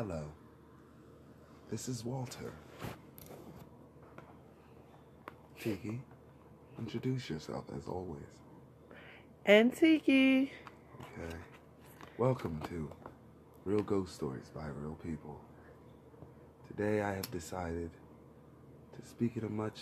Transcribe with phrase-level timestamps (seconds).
[0.00, 0.24] Hello.
[1.70, 2.54] This is Walter.
[5.60, 6.00] Tiki,
[6.78, 8.22] introduce yourself as always.
[9.44, 10.52] And Tiki.
[11.00, 11.36] Okay.
[12.16, 12.90] Welcome to
[13.66, 15.38] Real Ghost Stories by Real People.
[16.66, 17.90] Today I have decided
[18.98, 19.80] to speak in a much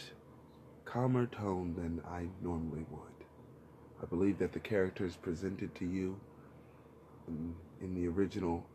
[0.84, 3.24] calmer tone than I normally would.
[4.02, 6.18] I believe that the characters presented to you
[7.28, 8.66] in, in the original,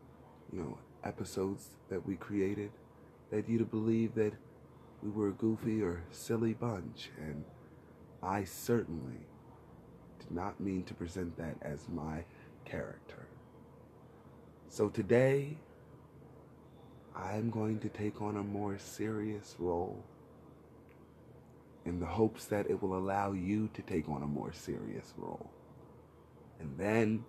[0.50, 2.70] you know, episodes that we created
[3.30, 4.32] led you to believe that
[5.02, 7.44] we were a goofy or silly bunch, and
[8.22, 9.26] I certainly
[10.18, 12.24] did not mean to present that as my
[12.64, 13.26] character.
[14.68, 15.56] So today,
[17.14, 20.02] I'm going to take on a more serious role
[21.84, 25.50] in the hopes that it will allow you to take on a more serious role.
[26.60, 27.24] And then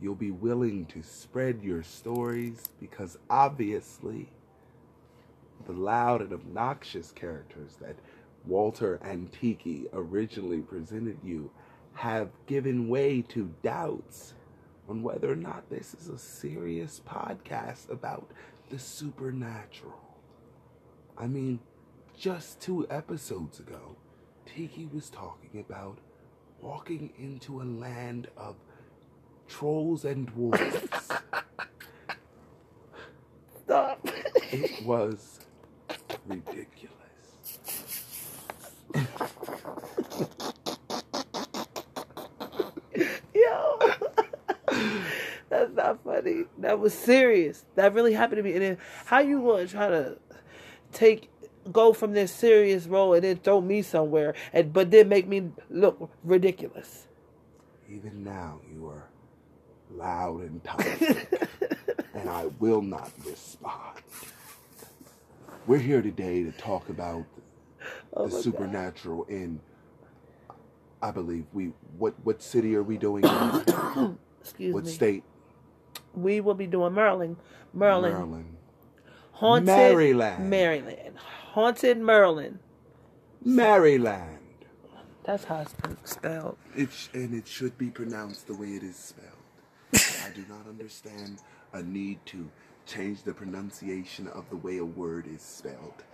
[0.00, 4.28] you'll be willing to spread your stories because obviously
[5.66, 7.96] the loud and obnoxious characters that
[8.46, 11.50] Walter and Tiki originally presented you
[11.92, 14.34] have given way to doubts
[14.88, 18.30] on whether or not this is a serious podcast about
[18.70, 20.00] the supernatural.
[21.18, 21.60] I mean,
[22.16, 23.96] just two episodes ago,
[24.46, 25.98] Tiki was talking about
[26.60, 28.56] walking into a land of
[29.50, 31.20] trolls and dwarves.
[33.64, 34.00] Stop.
[34.52, 35.40] it was
[36.26, 36.96] ridiculous.
[43.34, 43.78] Yo.
[45.48, 46.44] That's not funny.
[46.58, 47.64] That was serious.
[47.74, 48.52] That really happened to me.
[48.52, 50.16] And then how you gonna try to
[50.92, 51.28] take
[51.70, 55.50] go from this serious role and then throw me somewhere and but then make me
[55.68, 57.06] look ridiculous.
[57.88, 59.08] Even now you are
[59.94, 61.48] loud and toxic.
[62.14, 63.98] and I will not respond.
[65.66, 67.24] We're here today to talk about
[68.12, 69.60] Oh the supernatural in
[71.02, 73.24] I believe we what what city are we doing?
[73.24, 74.72] Excuse what me.
[74.72, 75.24] What state?
[76.14, 77.36] We will be doing Maryland.
[77.72, 78.14] Maryland.
[78.14, 78.56] Maryland.
[79.32, 80.50] Haunted Maryland.
[80.50, 81.14] Maryland.
[81.52, 82.58] Haunted Maryland.
[83.42, 84.38] Maryland.
[85.24, 86.56] That's how it's spelled.
[86.76, 89.39] It sh- and it should be pronounced the way it is spelled.
[89.94, 91.38] I do not understand
[91.72, 92.50] a need to
[92.86, 96.04] change the pronunciation of the way a word is spelled.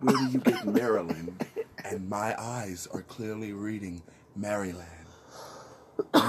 [0.00, 1.46] Where do you get Maryland?
[1.84, 4.02] And my eyes are clearly reading
[4.36, 4.88] Maryland.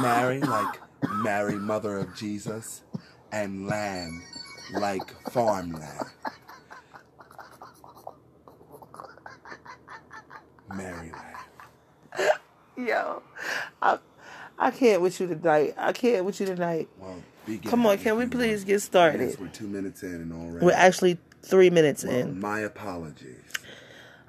[0.01, 0.81] Mary, like
[1.16, 2.84] Mary, mother of Jesus,
[3.31, 4.22] and land,
[4.73, 6.07] like farmland.
[10.73, 11.13] Maryland.
[12.78, 13.23] Yo,
[13.81, 13.97] I
[14.58, 15.74] I can't with you tonight.
[15.78, 16.88] I can't with you tonight.
[17.00, 17.22] Well,
[17.66, 19.22] Come on, can we please get started?
[19.22, 20.66] Yes, we're two minutes in and already.
[20.66, 22.40] We're actually three minutes Well, in.
[22.40, 23.38] my apologies.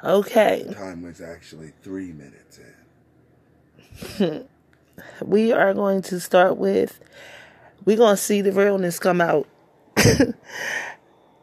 [0.05, 2.61] Okay, The time was actually three minutes
[4.21, 4.47] in.
[5.25, 7.01] we are going to start with.
[7.87, 9.47] We're gonna see the realness come out.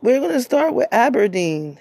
[0.02, 1.80] we're gonna start with Aberdeen,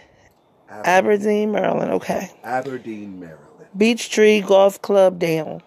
[0.71, 1.91] Aber- Aberdeen, Maryland.
[1.93, 3.41] Okay, Aberdeen, Maryland.
[3.77, 5.62] Beechtree Golf Club down.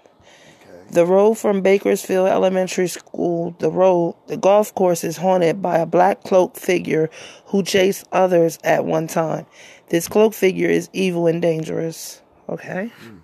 [0.92, 5.86] The road from Bakersfield Elementary School, the road, the golf course is haunted by a
[5.86, 7.10] black cloaked figure
[7.48, 9.46] who chased others at one time.
[9.90, 12.22] This cloaked figure is evil and dangerous.
[12.48, 12.92] Okay?
[13.00, 13.18] Hmm.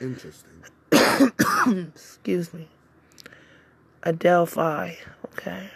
[0.00, 0.50] Interesting.
[1.94, 2.68] Excuse me.
[4.02, 4.96] Adelphi.
[5.26, 5.70] Okay.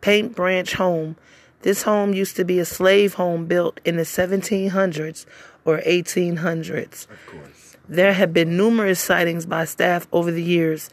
[0.00, 1.16] Paint Branch Home.
[1.62, 5.24] This home used to be a slave home built in the 1700s
[5.64, 7.08] or 1800s.
[7.08, 7.63] Of course.
[7.88, 10.90] There have been numerous sightings by staff over the years.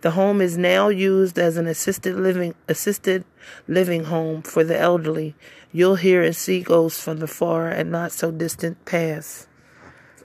[0.00, 3.24] The home is now used as an assisted living assisted
[3.68, 5.34] living home for the elderly.
[5.72, 9.46] You'll hear and see ghosts from the far and not so distant past.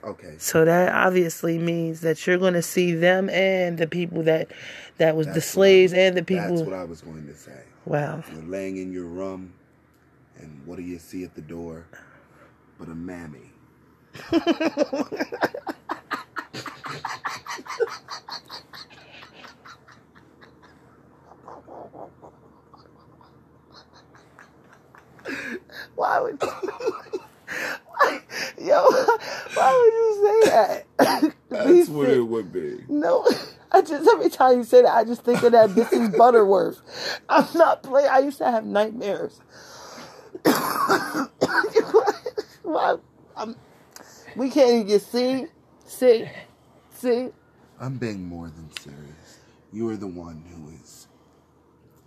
[0.02, 0.36] Okay.
[0.38, 4.50] So that obviously means that you're going to see them and the people that
[4.98, 6.56] that was the That's what slaves I- and the people.
[6.56, 7.60] That's what I was going to say.
[7.84, 8.22] Wow.
[8.32, 9.52] You're laying in your room,
[10.38, 11.86] and what do you see at the door?
[12.78, 13.52] But a mammy.
[25.96, 28.20] Why would why,
[28.60, 28.84] yo?
[29.54, 30.84] Why would you say that?
[31.48, 32.84] That's what it would be.
[32.88, 33.26] No,
[33.72, 36.16] I just every time you say that, I just think of that Mrs.
[36.16, 36.80] Butterworth.
[37.28, 38.08] I'm not playing.
[38.08, 39.40] I used to have nightmares.
[42.62, 42.96] Why?
[43.36, 43.56] I'm,
[44.34, 45.46] we can't even get see,
[45.84, 46.28] see,
[47.06, 47.32] see.
[47.78, 49.40] I'm being more than serious.
[49.72, 51.08] You are the one who is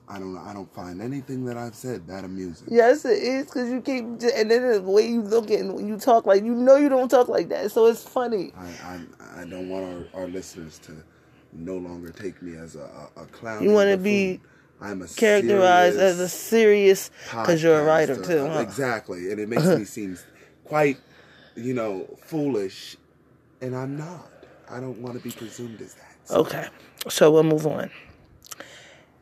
[0.09, 2.67] I don't I don't find anything that I've said that amusing.
[2.71, 5.87] Yes, it is because you keep and then the way you look at and when
[5.87, 8.51] you talk like you know you don't talk like that, so it's funny.
[8.57, 9.85] I I, I don't want
[10.15, 10.95] our, our listeners to
[11.53, 13.63] no longer take me as a, a clown.
[13.63, 14.41] You want to be
[14.81, 18.47] I'm a characterized as a serious because you're a writer too.
[18.47, 18.59] Huh?
[18.59, 20.17] Exactly, and it makes me seem
[20.63, 20.97] quite,
[21.55, 22.97] you know, foolish,
[23.61, 24.38] and I'm not.
[24.69, 26.15] I don't want to be presumed as that.
[26.25, 26.35] So.
[26.37, 26.67] Okay,
[27.07, 27.89] so we'll move on.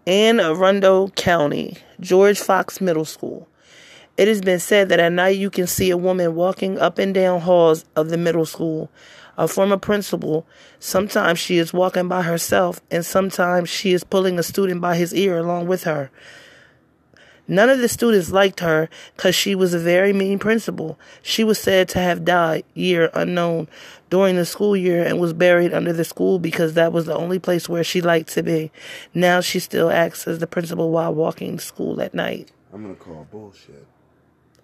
[0.06, 3.48] Anne Arundel County, George Fox Middle School.
[4.18, 7.14] It has been said that at night you can see a woman walking up and
[7.14, 8.90] down halls of the middle school
[9.38, 10.48] a former principal,
[10.80, 15.14] sometimes she is walking by herself and sometimes she is pulling a student by his
[15.14, 16.10] ear along with her.
[17.48, 21.00] None of the students liked her because she was a very mean principal.
[21.22, 23.68] She was said to have died, year unknown,
[24.10, 27.40] during the school year and was buried under the school because that was the only
[27.40, 28.72] place where she liked to be.
[29.14, 32.52] Now she still acts as the principal while walking to school at night.
[32.74, 33.88] I'm going to call bullshit.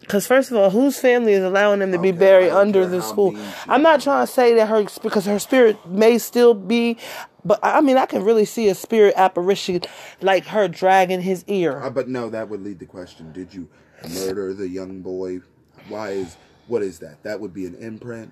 [0.03, 3.01] Because first of all, whose family is allowing them to okay, be buried under the
[3.01, 3.37] school?
[3.69, 6.97] I'm not trying to say that her because her spirit may still be,
[7.45, 9.81] but I mean I can really see a spirit apparition
[10.21, 11.79] like her dragging his ear.
[11.81, 13.69] Uh, but no, that would lead the question: Did you
[14.13, 15.39] murder the young boy?
[15.87, 16.37] Why is
[16.67, 17.23] what is that?
[17.23, 18.31] That would be an imprint.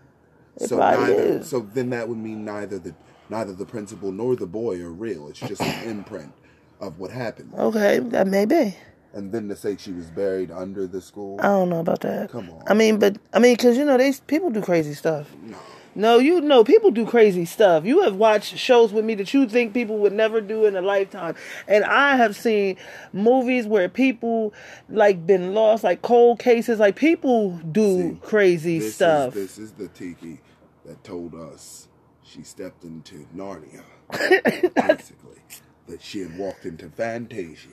[0.57, 1.13] It so neither.
[1.13, 1.49] Is.
[1.49, 2.95] So then that would mean neither the
[3.29, 5.27] neither the principal nor the boy are real.
[5.29, 6.33] It's just an imprint
[6.79, 7.53] of what happened.
[7.53, 8.75] Okay, that may be
[9.13, 11.39] and then to say she was buried under the school.
[11.41, 12.31] I don't know about that.
[12.31, 12.63] Come on.
[12.67, 15.27] I mean, but I mean, because you know, they people do crazy stuff.
[15.43, 15.57] No.
[15.93, 17.85] No, you know, people do crazy stuff.
[17.85, 20.81] You have watched shows with me that you think people would never do in a
[20.81, 21.35] lifetime,
[21.67, 22.77] and I have seen
[23.11, 24.53] movies where people
[24.89, 26.79] like been lost, like cold cases.
[26.79, 29.35] Like people do See, crazy this stuff.
[29.35, 30.39] Is, this is the tiki
[30.85, 31.87] that told us
[32.23, 35.41] she stepped into Narnia, basically
[35.87, 37.67] that she had walked into Fantasia.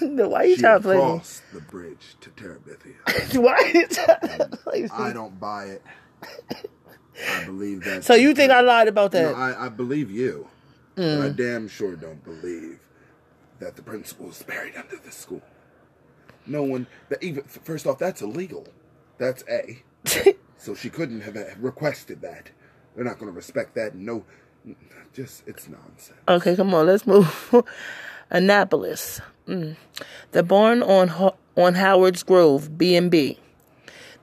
[0.00, 3.36] no, why are you she trying to play crossed the bridge to Terabithia.
[3.42, 5.82] why are you trying to play I don't buy it.
[7.30, 8.04] I believe that.
[8.04, 9.32] So you think I lied about that?
[9.32, 10.48] No, I, I believe you.
[10.96, 11.18] Mm.
[11.18, 12.78] But I damn sure don't believe
[13.58, 15.42] that the principal is buried under the school.
[16.46, 18.66] No one that even first off, that's illegal.
[19.18, 19.82] That's a.
[20.58, 22.50] so she couldn't have requested that.
[22.94, 23.94] They're not going to respect that.
[23.94, 24.24] No,
[25.12, 26.18] just it's nonsense.
[26.28, 27.54] Okay, come on, let's move.
[28.30, 29.20] Annapolis.
[29.48, 29.76] Mm.
[30.32, 33.38] The barn on on Howard's Grove, B and B.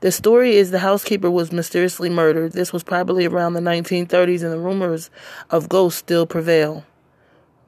[0.02, 2.54] The story is the housekeeper was mysteriously murdered.
[2.54, 5.10] This was probably around the 1930s, and the rumors
[5.50, 6.84] of ghosts still prevail.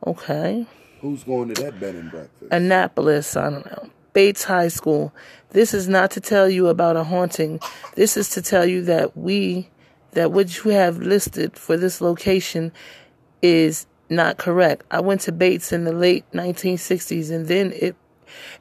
[0.06, 0.65] Okay.
[1.00, 2.51] Who's going to that bed and breakfast?
[2.51, 3.89] Annapolis, I don't know.
[4.13, 5.13] Bates High School.
[5.51, 7.59] This is not to tell you about a haunting.
[7.95, 9.69] This is to tell you that we
[10.12, 12.71] that what you have listed for this location
[13.41, 14.85] is not correct.
[14.91, 17.95] I went to Bates in the late 1960s and then it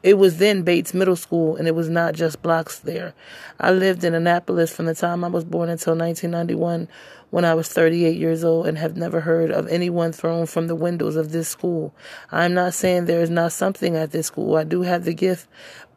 [0.01, 3.13] it was then Bates Middle School and it was not just blocks there.
[3.59, 6.87] I lived in Annapolis from the time I was born until 1991
[7.29, 10.75] when I was 38 years old and have never heard of anyone thrown from the
[10.75, 11.93] windows of this school.
[12.31, 14.55] I'm not saying there is not something at this school.
[14.55, 15.47] I do have the gift,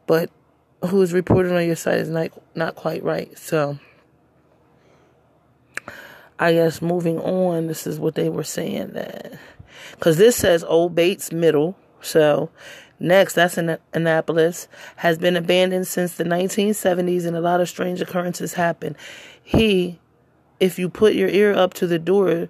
[0.07, 0.31] but
[0.85, 3.37] who is reported on your site is not not quite right.
[3.37, 3.77] So
[6.39, 9.39] I guess moving on, this is what they were saying that
[9.91, 11.77] because this says Old Bates Middle.
[12.01, 12.49] So
[12.99, 14.67] next, that's in Annapolis,
[14.97, 18.95] has been abandoned since the 1970s, and a lot of strange occurrences happen.
[19.41, 19.99] He,
[20.59, 22.49] if you put your ear up to the door,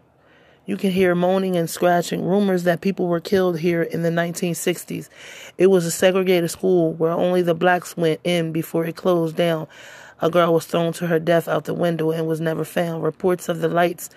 [0.68, 2.25] you can hear moaning and scratching.
[2.25, 5.08] Rumors that people were killed here in the 1960s.
[5.58, 9.68] It was a segregated school where only the blacks went in before it closed down.
[10.19, 13.03] A girl was thrown to her death out the window and was never found.
[13.03, 14.09] Reports of the lights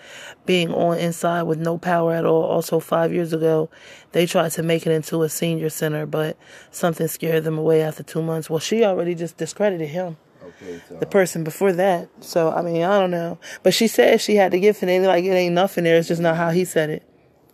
[0.45, 2.43] being on inside with no power at all.
[2.43, 3.69] Also, five years ago,
[4.11, 6.37] they tried to make it into a senior center, but
[6.71, 8.49] something scared them away after two months.
[8.49, 10.17] Well, she already just discredited him.
[10.43, 10.95] Okay, so.
[10.95, 12.09] The person before that.
[12.21, 13.37] So, I mean, I don't know.
[13.61, 15.97] But she said she had gift and it like it ain't nothing there.
[15.97, 17.03] It's just not how he said it.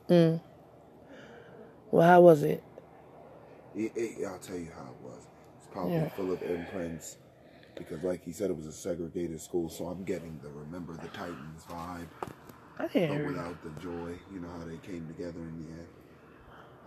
[0.10, 0.40] Mm.
[1.92, 2.64] Well, how was it?
[3.76, 5.28] it, it I'll tell you how it was.
[5.58, 6.10] It's probably yeah.
[6.10, 7.18] full of imprints
[7.78, 9.70] because, like he said, it was a segregated school.
[9.70, 12.08] So I'm getting the Remember the Titans vibe,
[12.80, 14.18] I hear but without the joy.
[14.34, 15.88] You know how they came together in the end.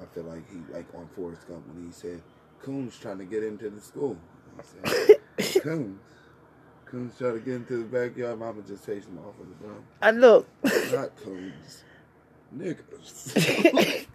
[0.01, 2.23] I feel like he, like on Forrest Gump, when he said
[2.63, 4.17] Coons trying to get into the school.
[4.57, 6.01] He said, Coons.
[6.85, 8.39] Coons trying to get into the backyard.
[8.39, 9.85] Mama just chased him off of the drum.
[10.03, 10.49] I look.
[10.93, 11.85] Not Coons.
[12.57, 14.07] Niggas.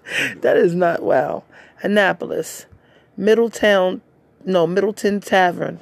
[0.40, 1.44] that is not wow.
[1.82, 2.66] Annapolis,
[3.16, 4.00] Middletown,
[4.44, 5.80] no Middleton Tavern,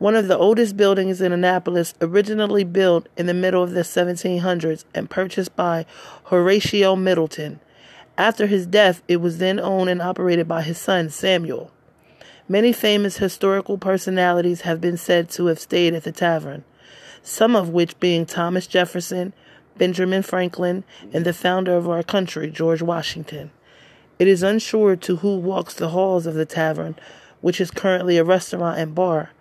[0.00, 4.82] one of the oldest buildings in Annapolis, originally built in the middle of the 1700s
[4.94, 5.84] and purchased by
[6.24, 7.60] Horatio Middleton.
[8.16, 11.70] After his death, it was then owned and operated by his son, Samuel.
[12.48, 16.64] Many famous historical personalities have been said to have stayed at the tavern,
[17.22, 19.34] some of which being Thomas Jefferson,
[19.76, 23.50] Benjamin Franklin, and the founder of our country, George Washington.
[24.18, 26.96] It is unsure to who walks the halls of the tavern,
[27.42, 29.32] which is currently a restaurant and bar,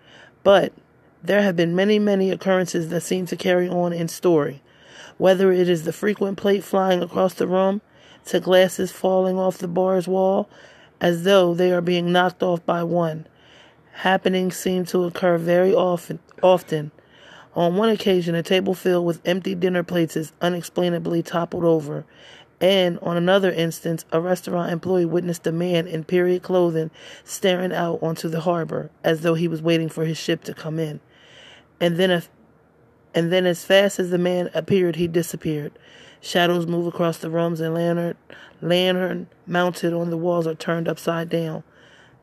[0.50, 0.74] but
[1.22, 4.64] there have been many, many occurrences that seem to carry on in story,
[5.20, 7.82] whether it is the frequent plate flying across the room,
[8.26, 10.50] to glasses falling off the bar's wall,
[11.00, 13.28] as though they are being knocked off by one.
[13.92, 16.18] Happenings seem to occur very often.
[16.42, 16.90] Often,
[17.54, 22.06] on one occasion, a table filled with empty dinner plates is unexplainably toppled over,
[22.62, 26.92] and on another instance, a restaurant employee witnessed a man in period clothing
[27.24, 30.78] staring out onto the harbor as though he was waiting for his ship to come
[30.78, 31.00] in.
[31.80, 32.24] And then, a,
[33.16, 35.72] and then as fast as the man appeared, he disappeared.
[36.22, 38.18] Shadows move across the rooms, and lantern,
[38.62, 41.64] lantern mounted on the walls are turned upside down.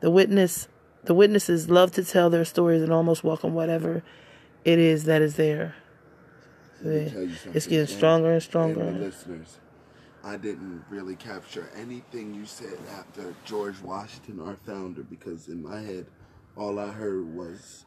[0.01, 0.67] The witness,
[1.05, 4.03] the witnesses love to tell their stories and almost welcome whatever
[4.63, 5.73] it is that is there.
[7.55, 8.81] It's getting stronger and stronger.
[8.81, 9.13] And
[10.27, 15.79] I didn't really capture anything you said after George Washington, our founder, because in my
[15.79, 16.05] head,
[16.57, 17.85] all I heard was,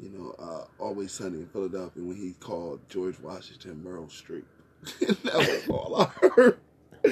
[0.00, 4.44] you know, uh, Always Sunny in Philadelphia when he called George Washington Meryl Streep.
[5.24, 6.60] that was all I heard.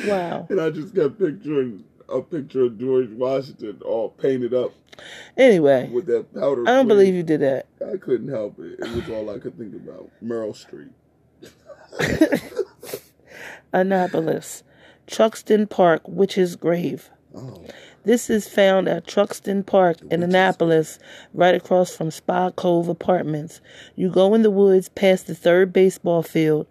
[0.06, 0.46] Wow.
[0.48, 4.72] And I just kept picturing a picture of George Washington all painted up.
[5.36, 6.62] Anyway, with that powder.
[6.62, 6.96] I don't plate.
[6.96, 7.66] believe you did that.
[7.86, 8.80] I couldn't help it.
[8.80, 10.08] It was all I could think about.
[10.24, 10.88] Meryl Streep.
[13.72, 14.62] Annapolis,
[15.06, 17.10] Truxtun Park, Witch's Grave.
[17.34, 17.64] Oh.
[18.04, 20.98] This is found at Truxtun Park in Annapolis,
[21.34, 23.60] right across from Spa Cove Apartments.
[23.96, 26.66] You go in the woods past the third baseball field,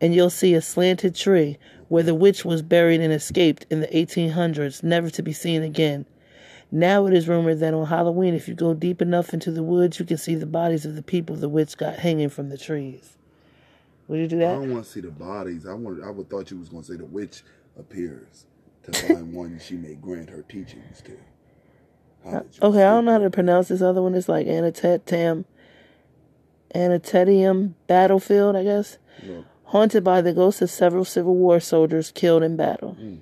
[0.00, 3.86] and you'll see a slanted tree where the witch was buried and escaped in the
[3.88, 6.06] 1800s, never to be seen again.
[6.72, 9.98] Now it is rumored that on Halloween, if you go deep enough into the woods,
[9.98, 13.16] you can see the bodies of the people the witch got hanging from the trees.
[14.10, 14.50] Would you do that?
[14.50, 15.66] I don't want to see the bodies.
[15.66, 16.02] I want.
[16.02, 17.44] I would thought you was going to say the witch
[17.78, 18.44] appears
[18.82, 21.16] to find one she may grant her teachings to.
[22.26, 24.16] Uh, okay, I don't know how to pronounce this other one.
[24.16, 25.44] It's like Anatetam,
[26.74, 28.98] Anatetium Battlefield, I guess.
[29.22, 29.44] Look.
[29.66, 32.96] Haunted by the ghosts of several Civil War soldiers killed in battle.
[33.00, 33.20] Mm.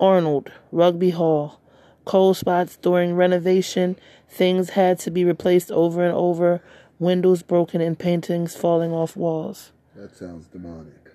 [0.00, 1.60] Arnold, Rugby Hall.
[2.06, 3.96] Cold spots during renovation.
[4.30, 6.62] Things had to be replaced over and over.
[6.98, 9.72] Windows broken and paintings falling off walls.
[10.00, 11.10] That sounds demonic.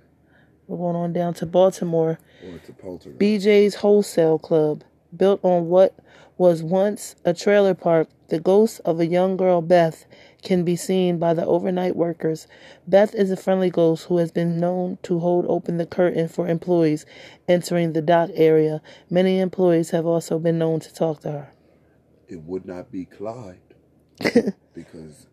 [0.68, 2.20] We're going on down to Baltimore.
[2.46, 3.18] Or to Poltergeist.
[3.20, 4.84] BJ's Wholesale Club.
[5.18, 5.98] Built on what
[6.38, 10.06] was once a trailer park, the ghost of a young girl, Beth,
[10.44, 12.46] can be seen by the overnight workers.
[12.88, 16.48] Beth is a friendly ghost who has been known to hold open the curtain for
[16.48, 17.08] employees
[17.48, 18.84] entering the dock area.
[19.10, 21.54] Many employees have also been known to talk to her.
[22.28, 23.58] It would not be Clyde
[24.76, 25.26] because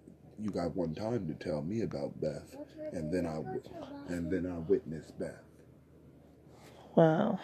[0.42, 2.56] you got one time to tell me about Beth,
[2.92, 3.36] and then I
[4.12, 5.44] and then I witnessed Beth.
[6.96, 7.38] Wow.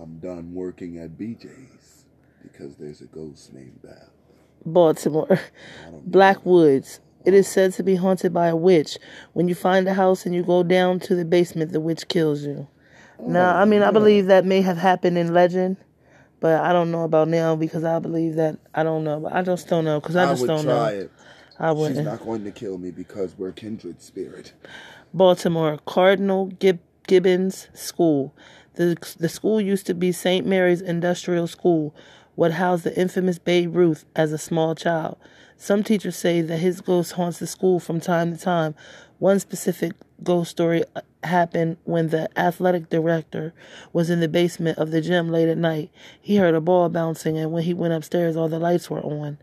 [0.00, 2.06] I'm done working at BJ's
[2.42, 4.10] because there's a ghost named Beth.
[4.64, 5.40] Baltimore.
[6.04, 7.00] Blackwoods.
[7.24, 8.96] It is said to be haunted by a witch.
[9.34, 12.44] When you find the house and you go down to the basement, the witch kills
[12.44, 12.66] you.
[13.18, 15.76] Oh, now, I mean, I believe that may have happened in legend,
[16.38, 19.20] but I don't know about now because I believe that I don't know.
[19.20, 20.84] But I just don't know because I just I don't know.
[20.86, 21.12] It.
[21.60, 21.98] I wouldn't.
[21.98, 24.54] She's not going to kill me because we're kindred spirit.
[25.12, 28.34] Baltimore Cardinal Gib- Gibbons School.
[28.74, 30.46] The the school used to be St.
[30.46, 31.94] Mary's Industrial School,
[32.34, 35.18] what housed the infamous Babe Ruth as a small child.
[35.58, 38.74] Some teachers say that his ghost haunts the school from time to time.
[39.18, 39.92] One specific
[40.24, 43.52] ghost story uh, happened when the athletic director
[43.92, 45.90] was in the basement of the gym late at night.
[46.18, 49.36] He heard a ball bouncing, and when he went upstairs, all the lights were on.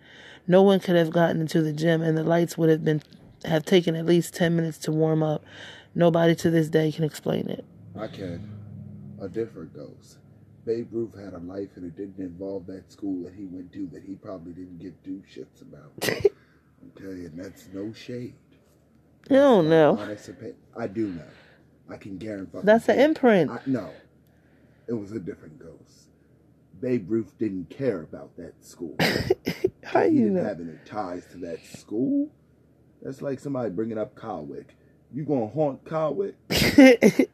[0.47, 3.01] No one could have gotten into the gym, and the lights would have been
[3.45, 5.43] have taken at least ten minutes to warm up.
[5.93, 7.65] Nobody to this day can explain it.
[7.97, 8.49] I can.
[9.21, 10.19] A different ghost.
[10.65, 13.87] Babe Ruth had a life and it didn't involve that school that he went to
[13.93, 15.91] that he probably didn't give two shits about.
[16.03, 18.35] okay, and that's no shade.
[19.29, 19.97] You don't know.
[20.77, 21.23] I do know.
[21.89, 22.59] I can guarantee.
[22.63, 23.49] That's an imprint.
[23.49, 23.89] I, no,
[24.87, 26.09] it was a different ghost.
[26.81, 28.95] Babe Ruth didn't care about that school.
[29.87, 30.43] How he you didn't know?
[30.43, 32.29] have any ties to that school.
[33.01, 34.65] That's like somebody bringing up Calwick.
[35.13, 36.33] You gonna haunt Calwick?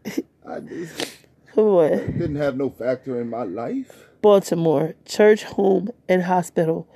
[0.47, 1.17] I just,
[1.55, 1.89] Boy.
[1.89, 4.07] Didn't have no factor in my life.
[4.21, 6.87] Baltimore, church, home, and hospital.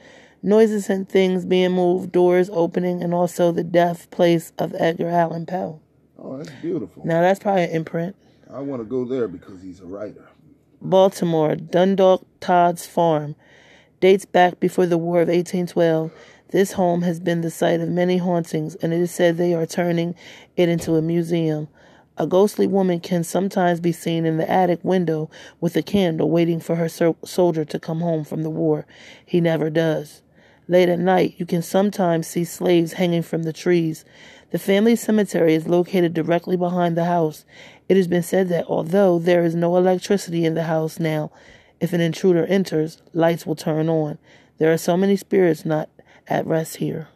[0.44, 5.46] Noises and things being moved, doors opening, and also the death place of Edgar Allan
[5.46, 5.82] Poe.
[6.20, 7.06] Oh, that's beautiful.
[7.06, 8.16] Now that's probably an imprint.
[8.52, 10.30] I want to go there because he's a writer.
[10.82, 13.36] Baltimore, Dundalk Todd's Farm.
[14.00, 16.12] Dates back before the War of 1812.
[16.52, 19.66] This home has been the site of many hauntings, and it is said they are
[19.66, 20.14] turning
[20.56, 21.68] it into a museum.
[22.16, 26.60] A ghostly woman can sometimes be seen in the attic window with a candle waiting
[26.60, 28.86] for her so- soldier to come home from the war.
[29.26, 30.22] He never does.
[30.68, 34.06] Late at night, you can sometimes see slaves hanging from the trees.
[34.52, 37.46] The family cemetery is located directly behind the house.
[37.90, 41.32] It has been said that although there is no electricity in the house now,
[41.80, 44.18] if an intruder enters, lights will turn on.
[44.58, 45.90] There are so many spirits not
[46.28, 47.10] at rest here.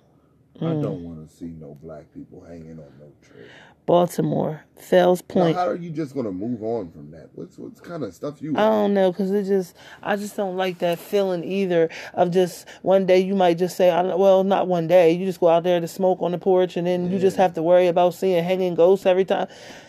[0.60, 0.80] Mm.
[0.80, 3.46] I don't want to see no black people hanging on no tree.
[3.88, 5.56] Baltimore, Fells Point.
[5.56, 7.30] Now, how are you just gonna move on from that?
[7.34, 8.56] What's what's kind of stuff you?
[8.56, 12.68] I don't know because it just I just don't like that feeling either of just
[12.84, 15.82] one day you might just say well not one day you just go out there
[15.82, 17.14] to smoke on the porch and then yeah.
[17.14, 19.48] you just have to worry about seeing hanging ghosts every time.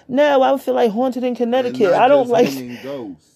[0.09, 1.93] No, I would feel like haunted in Connecticut.
[1.93, 3.32] I don't like ghosts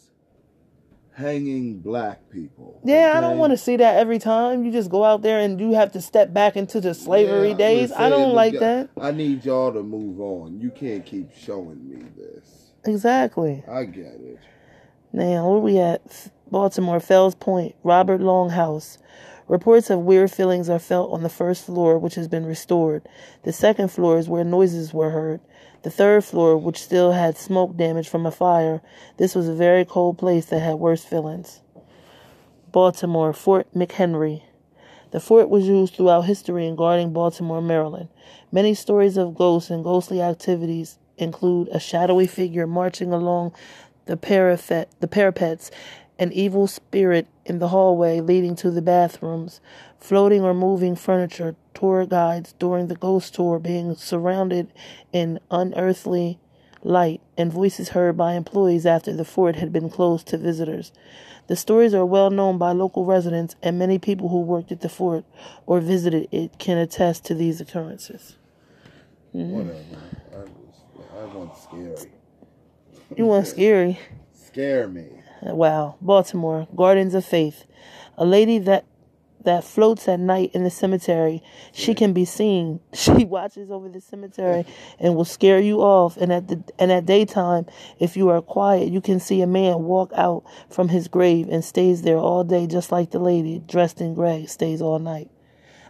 [1.17, 2.81] hanging black people.
[2.85, 3.19] Yeah, okay?
[3.19, 4.65] I don't want to see that every time.
[4.65, 7.57] You just go out there and you have to step back into the slavery yeah,
[7.57, 7.93] days.
[7.93, 8.91] I don't like that.
[9.01, 10.61] I need y'all to move on.
[10.61, 12.73] You can't keep showing me this.
[12.85, 13.65] Exactly.
[13.67, 14.39] I get it.
[15.13, 16.31] Now, where we at?
[16.51, 18.99] Baltimore, Fells Point, Robert Long House.
[19.49, 23.09] Reports of weird feelings are felt on the first floor, which has been restored.
[23.45, 25.41] The second floor is where noises were heard.
[25.83, 28.83] The third floor, which still had smoke damage from a fire,
[29.17, 31.61] this was a very cold place that had worse feelings.
[32.73, 34.43] Baltimore, Fort McHenry.
[35.13, 38.09] The fort was used throughout history in guarding Baltimore, Maryland.
[38.51, 43.55] Many stories of ghosts and ghostly activities include a shadowy figure marching along
[44.07, 45.71] the, parapet, the parapets,
[46.19, 49.61] an evil spirit in the hallway leading to the bathrooms,
[49.99, 54.73] floating or moving furniture, tour guides during the ghost tour being surrounded
[55.13, 56.39] in unearthly
[56.83, 60.93] light, and voices heard by employees after the fort had been closed to visitors.
[61.49, 64.89] The stories are well known by local residents, and many people who worked at the
[64.89, 65.25] fort
[65.67, 68.37] or visited it can attest to these occurrences.
[69.35, 69.53] Mm-hmm.
[69.53, 69.79] Whatever.
[70.33, 70.51] I, was,
[71.13, 72.11] I want scary.
[73.17, 73.99] You want scary?
[74.33, 75.16] Scare me.
[75.43, 75.97] Wow.
[76.01, 77.65] Baltimore, Gardens of Faith.
[78.17, 78.85] A lady that
[79.47, 81.41] that floats at night in the cemetery.
[81.73, 82.81] She can be seen.
[82.93, 84.67] She watches over the cemetery
[84.99, 86.17] and will scare you off.
[86.17, 87.67] And at the and at daytime,
[88.01, 91.65] if you are quiet, you can see a man walk out from his grave and
[91.65, 95.31] stays there all day, just like the lady dressed in gray stays all night.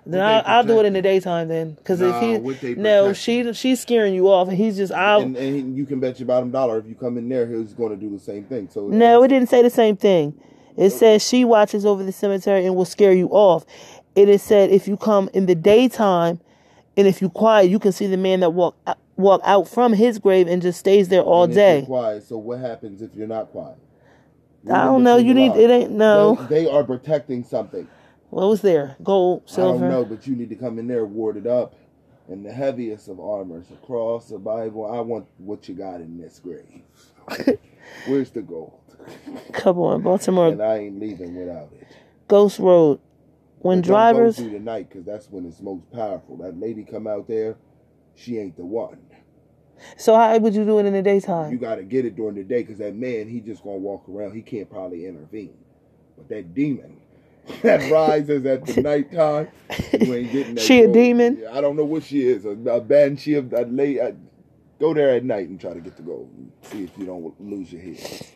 [0.09, 3.53] Then I'll, I'll, do it in the daytime then, because nah, if he no, she
[3.55, 5.23] she's scaring you off, and he's just out.
[5.23, 7.91] And, and, you can bet your bottom dollar if you come in there, he's going
[7.91, 8.69] to do the same thing.
[8.71, 10.41] So no, it didn't say the same thing.
[10.77, 13.65] It says she watches over the cemetery and will scare you off.
[14.15, 16.41] It is said if you come in the daytime
[16.97, 18.77] and if you quiet, you can see the man that walk
[19.17, 21.83] walk out from his grave and just stays there all day.
[21.85, 22.23] quiet.
[22.23, 23.79] So what happens if you're not quiet?
[24.71, 25.17] I don't know.
[25.17, 26.35] You need it ain't no.
[26.49, 27.89] They, they, are protecting something.
[28.31, 28.97] What was there?
[29.03, 29.87] Gold, silver.
[29.87, 31.75] I don't know, but you need to come in there warded up
[32.29, 34.91] in the heaviest of armors, a cross, a Bible.
[34.91, 36.83] I want what you got in this grave.
[38.07, 38.81] Where's the gold?
[39.53, 40.49] Come on, Baltimore.
[40.49, 41.87] And I ain't leaving without it.
[42.29, 43.01] Ghost Road.
[43.59, 46.37] When but drivers don't go through the night, because that's when it's most powerful.
[46.39, 47.57] That lady come out there,
[48.15, 48.99] she ain't the one.
[49.97, 51.53] So how would you do it in the daytime?
[51.53, 54.09] You got to get it during the day, because that man, he just gonna walk
[54.09, 54.35] around.
[54.35, 55.57] He can't probably intervene.
[56.17, 56.99] But that demon,
[57.63, 59.49] that rises at the nighttime,
[60.01, 60.65] you ain't getting that.
[60.65, 61.45] she a demon?
[61.51, 62.45] I don't know what she is.
[62.45, 64.01] A, a banshee of a lady.
[64.79, 66.31] Go there at night and try to get the gold.
[66.63, 68.27] See if you don't lose your head.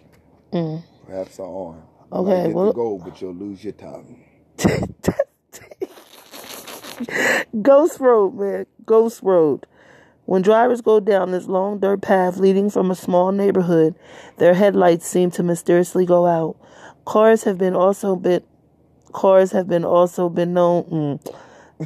[0.53, 0.83] Mm.
[1.07, 1.83] Perhaps an arm.
[2.13, 4.25] Okay, get well, the gold, but you'll lose your tongue.
[7.63, 8.67] Ghost Road, man.
[8.85, 9.67] Ghost Road.
[10.25, 13.95] When drivers go down this long dirt path leading from a small neighborhood,
[14.37, 16.57] their headlights seem to mysteriously go out.
[17.05, 18.43] Cars have been also been
[19.13, 21.35] cars have been also been known mm.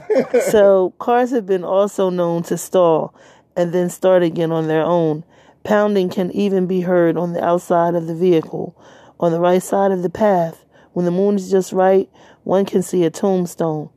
[0.51, 3.15] so cars have been also known to stall
[3.57, 5.25] and then start again on their own.
[5.63, 8.77] Pounding can even be heard on the outside of the vehicle.
[9.21, 12.11] On the right side of the path, when the moon is just right,
[12.43, 13.89] one can see a tombstone.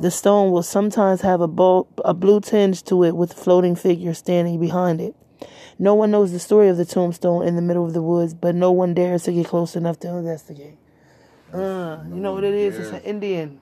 [0.00, 4.14] The stone will sometimes have a, a blue tinge to it with a floating figure
[4.14, 5.14] standing behind it.
[5.78, 8.54] No one knows the story of the tombstone in the middle of the woods, but
[8.54, 10.78] no one dares to get close enough to investigate.
[11.52, 12.78] Uh, you know what it is?
[12.78, 13.60] It's an Indian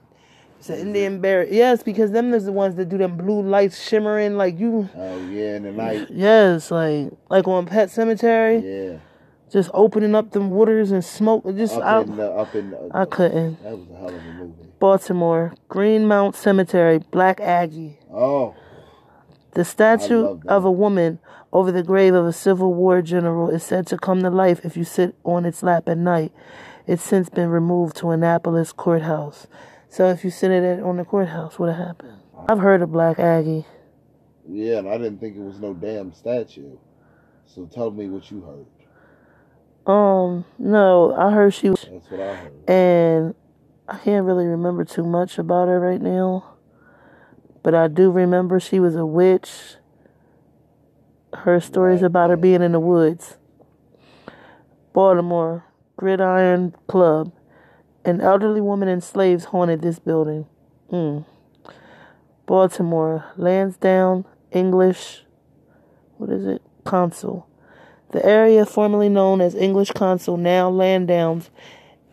[0.60, 1.46] it's an Indian bear.
[1.50, 4.90] Yes, because them is the ones that do them blue lights shimmering like you.
[4.94, 6.08] Oh yeah, in the night.
[6.10, 8.62] Yes, like like on Pet Sematary.
[8.62, 8.98] Yeah.
[9.50, 11.44] Just opening up them waters and smoke.
[11.56, 13.62] Just up I, in the, up in the, I couldn't.
[13.62, 14.68] That was a hell of a movie.
[14.78, 17.98] Baltimore, Greenmount Cemetery, Black Aggie.
[18.12, 18.54] Oh.
[19.54, 21.20] The statue of a woman
[21.52, 24.76] over the grave of a Civil War general is said to come to life if
[24.76, 26.32] you sit on its lap at night.
[26.86, 29.46] It's since been removed to Annapolis Courthouse.
[29.88, 32.18] So if you sit it on the courthouse, what happened?
[32.48, 33.66] I've heard of Black Aggie.
[34.48, 36.76] Yeah, and I didn't think it was no damn statue.
[37.46, 38.66] So tell me what you heard.
[39.92, 41.86] Um, no, I heard she was.
[41.90, 42.68] That's what I heard.
[42.68, 43.34] And
[43.88, 46.54] I can't really remember too much about her right now.
[47.62, 49.50] But I do remember she was a witch.
[51.34, 53.36] Her stories about her being in the woods.
[54.92, 55.64] Baltimore,
[56.00, 57.30] Gridiron Club.
[58.06, 60.46] An elderly woman and slaves haunted this building.
[60.90, 61.26] Mm.
[62.46, 65.24] Baltimore, Lansdowne, English,
[66.16, 66.62] what is it?
[66.84, 67.46] Consul.
[68.12, 71.42] The area formerly known as English Consul, now Lansdowne,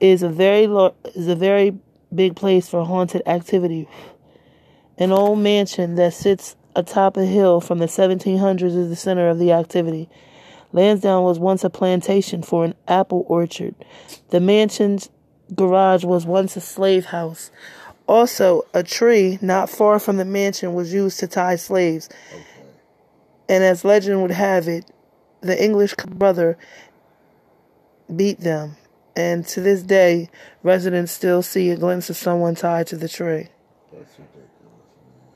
[0.02, 1.80] is a very lo- is a very
[2.14, 3.88] big place for haunted activity.
[4.98, 9.40] An old mansion that sits atop a hill from the 1700s is the center of
[9.40, 10.10] the activity.
[10.74, 13.76] Lansdowne was once a plantation for an apple orchard.
[14.30, 15.10] The mansion's
[15.56, 17.52] garage was once a slave house.
[18.08, 22.10] Also, a tree not far from the mansion was used to tie slaves.
[22.34, 22.44] Okay.
[23.50, 24.86] And as legend would have it,
[25.42, 26.58] the English brother
[28.14, 28.78] beat them.
[29.16, 30.30] And to this day,
[30.64, 33.48] residents still see a glimpse of someone tied to the tree.
[33.92, 34.48] That's ridiculous.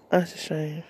[0.10, 0.84] That's a shame.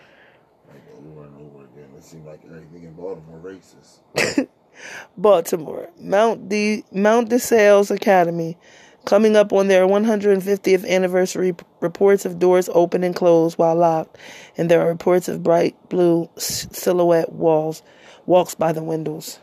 [0.67, 1.89] Like over and over again.
[1.97, 2.53] It seemed like in
[3.01, 4.47] Baltimore racist.
[5.17, 8.57] Baltimore, Mount D Mount DeSales Academy,
[9.05, 11.55] coming up on their 150th anniversary.
[11.79, 14.17] Reports of doors open and closed while locked,
[14.55, 17.81] and there are reports of bright blue silhouette walls,
[18.27, 19.39] walks by the windows.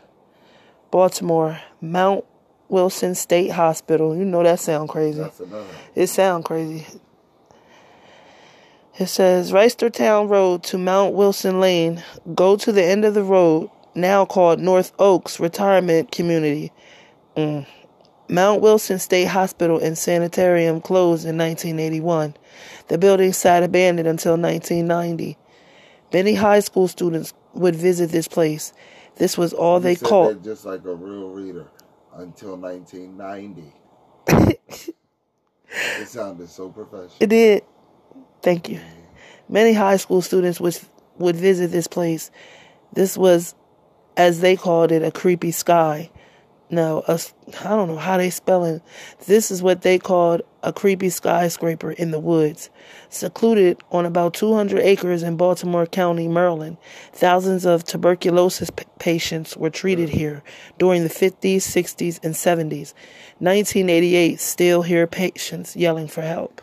[0.89, 2.25] Baltimore, Mount
[2.69, 4.15] Wilson State Hospital.
[4.15, 5.25] You know that sound crazy.
[5.95, 6.87] It sound crazy.
[8.99, 12.03] It says Reisterstown Road to Mount Wilson Lane.
[12.35, 16.73] Go to the end of the road, now called North Oaks Retirement Community.
[17.37, 17.65] Mm.
[18.27, 22.35] Mount Wilson State Hospital and Sanitarium closed in 1981.
[22.89, 25.37] The building sat abandoned until 1990.
[26.11, 28.73] Many high school students would visit this place.
[29.15, 30.43] This was all You they said called.
[30.43, 31.67] just like a real reader
[32.15, 33.73] until 1990.
[36.01, 37.15] it sounded so professional.
[37.21, 37.63] It did.
[38.41, 38.79] Thank you.
[39.47, 40.77] Many high school students would
[41.17, 42.31] would visit this place.
[42.93, 43.53] This was,
[44.17, 46.09] as they called it, a creepy sky.
[46.71, 47.17] No, I
[47.63, 48.83] don't know how they spell it.
[49.25, 52.69] This is what they called a creepy skyscraper in the woods,
[53.09, 56.77] secluded on about 200 acres in Baltimore County, Maryland.
[57.11, 60.43] Thousands of tuberculosis p- patients were treated here
[60.77, 62.93] during the 50s, 60s, and 70s.
[63.39, 66.61] 1988, still hear patients yelling for help.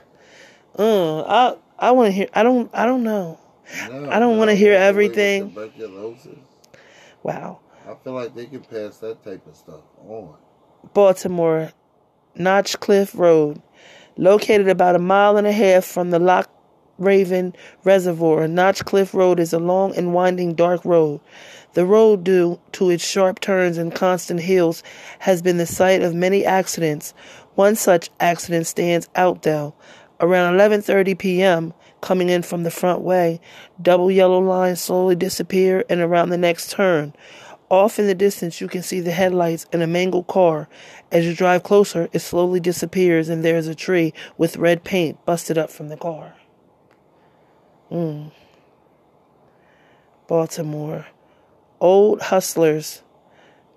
[0.79, 2.29] Uh, I I want to hear.
[2.35, 2.71] I don't.
[2.73, 3.39] I don't know.
[3.89, 5.51] No, I don't wanna hear the way with everything.
[5.51, 6.39] Tuberculosis.
[7.23, 7.61] Wow.
[7.89, 10.37] I feel like they can pass that type of stuff on.
[10.95, 11.73] Baltimore,
[12.35, 13.61] Notch Cliff Road,
[14.17, 16.49] located about a mile and a half from the Loch
[16.99, 18.47] Raven Reservoir.
[18.49, 21.21] Notch Cliff Road is a long and winding dark road.
[21.75, 24.83] The road, due to its sharp turns and constant hills,
[25.19, 27.13] has been the site of many accidents.
[27.55, 29.75] One such accident stands out though.
[30.19, 33.41] Around 11:30 p.m., coming in from the front way,
[33.81, 37.15] double yellow lines slowly disappear and around the next turn.
[37.69, 40.69] Off in the distance, you can see the headlights in a mangled car.
[41.11, 45.23] As you drive closer, it slowly disappears, and there is a tree with red paint
[45.25, 46.35] busted up from the car.
[47.91, 48.31] Mm.
[50.29, 51.07] Baltimore.
[51.81, 53.03] Old Hutzler's.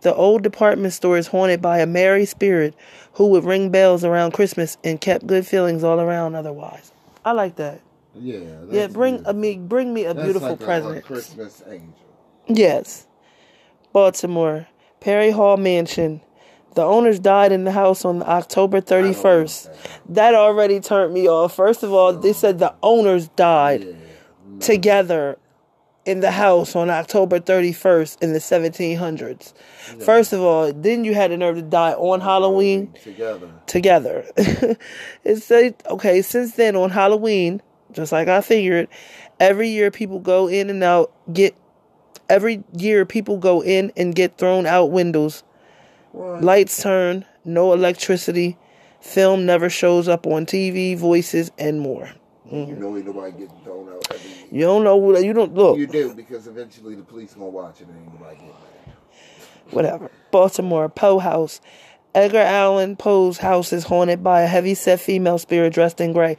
[0.01, 2.73] The old department store is haunted by a merry spirit
[3.13, 6.91] who would ring bells around Christmas and kept good feelings all around otherwise.
[7.25, 7.81] I like that.
[8.15, 8.39] Yeah.
[8.71, 10.97] Yeah, bring a me bring me a That's beautiful like a- present.
[10.97, 11.93] A, Christmas angel.
[12.47, 13.07] Yes.
[13.93, 14.67] Baltimore,
[14.99, 16.21] Perry Hall Mansion.
[16.75, 19.69] The owners died in the house on October 31st.
[20.09, 21.55] That already turned me off.
[21.55, 23.95] First of all, they said the owners died Yeah.
[24.59, 25.37] together
[26.09, 29.53] in the house on October 31st in the 1700s.
[30.03, 33.51] First of all, then you had the nerve to die on Halloween Together.
[33.67, 34.25] together.
[35.23, 38.87] it said, okay, since then on Halloween, just like I figured,
[39.39, 41.55] every year people go in and out, get,
[42.27, 45.43] every year people go in and get thrown out windows.
[46.11, 46.43] What?
[46.43, 48.57] Lights turn, no electricity,
[48.99, 52.09] film never shows up on TV, voices, and more.
[52.51, 52.81] You mm-hmm.
[52.81, 54.47] know ain't nobody getting thrown out every year.
[54.51, 57.81] You don't know what, you don't, look, You do because eventually the police gonna watch
[57.81, 58.95] it and ain't nobody getting mad.
[59.71, 60.11] whatever.
[60.31, 61.61] Baltimore, Poe House.
[62.15, 66.37] Edgar Allan Poe's house is haunted by a heavy set female spirit dressed in gray.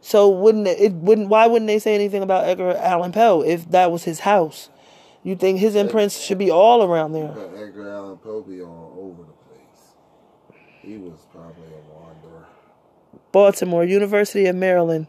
[0.00, 3.70] So wouldn't it, it wouldn't why wouldn't they say anything about Edgar Allan Poe if
[3.70, 4.68] that was his house?
[5.22, 7.28] You think his imprints should be all around there?
[7.28, 9.94] But Edgar Allan Poe be all over the place.
[10.82, 12.46] He was probably a wanderer.
[13.30, 15.06] Baltimore, University of Maryland,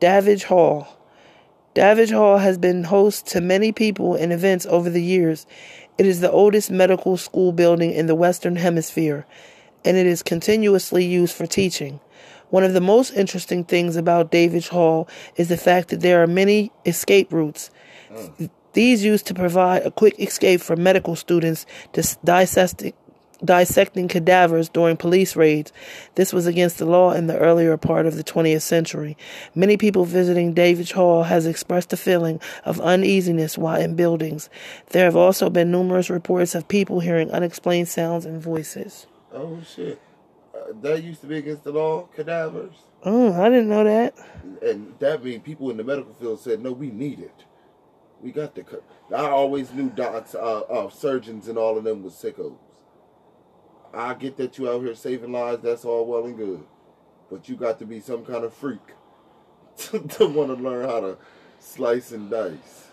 [0.00, 0.86] Davidge Hall.
[1.74, 5.46] Davidge Hall has been host to many people and events over the years.
[5.96, 9.26] It is the oldest medical school building in the Western Hemisphere,
[9.84, 12.00] and it is continuously used for teaching.
[12.50, 16.26] One of the most interesting things about Davidge Hall is the fact that there are
[16.26, 17.70] many escape routes.
[18.10, 18.50] Mm.
[18.72, 21.66] These used to provide a quick escape for medical students
[22.24, 22.92] dissecting,
[23.44, 25.72] dissecting cadavers during police raids.
[26.16, 29.16] This was against the law in the earlier part of the 20th century.
[29.54, 34.50] Many people visiting Davidge Hall has expressed a feeling of uneasiness while in buildings.
[34.88, 39.06] There have also been numerous reports of people hearing unexplained sounds and voices.
[39.32, 40.00] Oh shit!
[40.54, 42.74] Uh, that used to be against the law, cadavers,
[43.04, 44.14] Oh, I didn't know that.
[44.62, 47.44] and that mean people in the medical field said, "No, we need it.
[48.20, 48.82] We got the." co-"
[49.14, 52.56] I always knew docs, uh, uh, surgeons, and all of them was sickos.
[53.92, 55.62] I get that you out here saving lives.
[55.62, 56.62] That's all well and good,
[57.30, 58.80] but you got to be some kind of freak
[59.78, 61.18] to, to want to learn how to
[61.58, 62.86] slice and dice.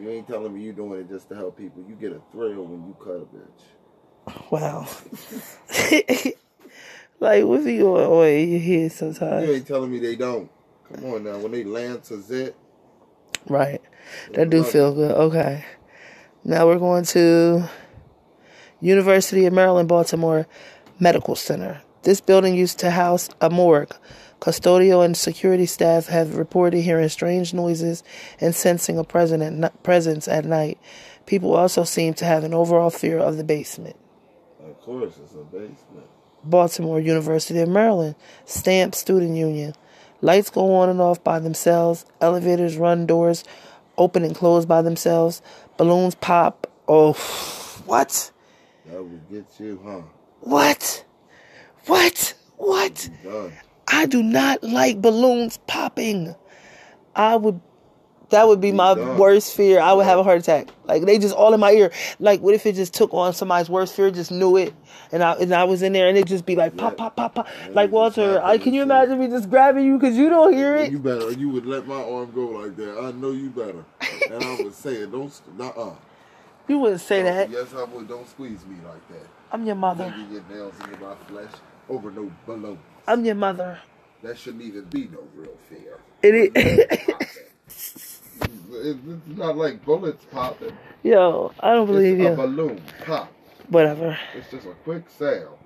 [0.00, 1.84] You ain't telling me you doing it just to help people.
[1.88, 3.62] You get a thrill when you cut a bitch.
[4.50, 4.88] Wow.
[7.20, 9.46] like, what be going on in your head sometimes?
[9.46, 10.50] You ain't telling me they don't.
[10.92, 12.56] Come on now, when they lance a zit,
[13.48, 13.80] Right.
[14.32, 15.12] That do feel good.
[15.12, 15.64] Okay.
[16.44, 17.68] Now we're going to
[18.84, 20.46] University of Maryland, Baltimore
[21.00, 21.80] Medical Center.
[22.02, 23.96] This building used to house a morgue.
[24.40, 28.02] Custodial and security staff have reported hearing strange noises
[28.42, 30.78] and sensing a presence at night.
[31.24, 33.96] People also seem to have an overall fear of the basement.
[34.62, 36.06] of course, it's a basement.
[36.44, 39.72] Baltimore University of Maryland Stamp Student Union.
[40.20, 42.04] Lights go on and off by themselves.
[42.20, 43.44] Elevators run doors
[43.96, 45.40] open and close by themselves.
[45.78, 46.70] Balloons pop.
[46.86, 47.14] Oh,
[47.86, 48.30] what?
[48.86, 50.02] That would get you, huh?
[50.40, 51.04] What?
[51.86, 52.34] What?
[52.56, 53.08] What?
[53.88, 56.34] I do not like balloons popping.
[57.14, 57.60] I would.
[58.30, 59.18] That would be my done.
[59.18, 59.78] worst fear.
[59.80, 60.68] I would have a heart attack.
[60.86, 61.92] Like they just all in my ear.
[62.18, 64.10] Like what if it just took on somebody's worst fear?
[64.10, 64.74] Just knew it,
[65.12, 67.34] and I and I was in there, and it just be like pop, pop, pop,
[67.34, 67.48] pop.
[67.70, 70.90] Like Walter, I can you imagine me just grabbing you because you don't hear it?
[70.90, 71.30] You better.
[71.32, 72.98] You would let my arm go like that.
[72.98, 73.84] I know you better.
[74.30, 75.12] And I would say it.
[75.12, 75.32] Don't.
[75.60, 75.92] Uh.
[76.66, 77.50] You wouldn't say that.
[77.50, 78.08] Yes, I would.
[78.08, 79.28] Don't squeeze me like that.
[79.52, 80.12] I'm your mother.
[80.16, 81.50] Maybe your nails into my flesh
[81.88, 82.78] over no balloon.
[83.06, 83.78] I'm your mother.
[84.22, 85.98] That shouldn't even be no real fear.
[86.22, 87.28] It is.
[88.76, 88.98] It's
[89.28, 90.76] not like bullets popping.
[91.02, 93.32] Yo, I don't believe it's a balloon pop.
[93.68, 94.18] Whatever.
[94.36, 95.58] It's just a quick sale.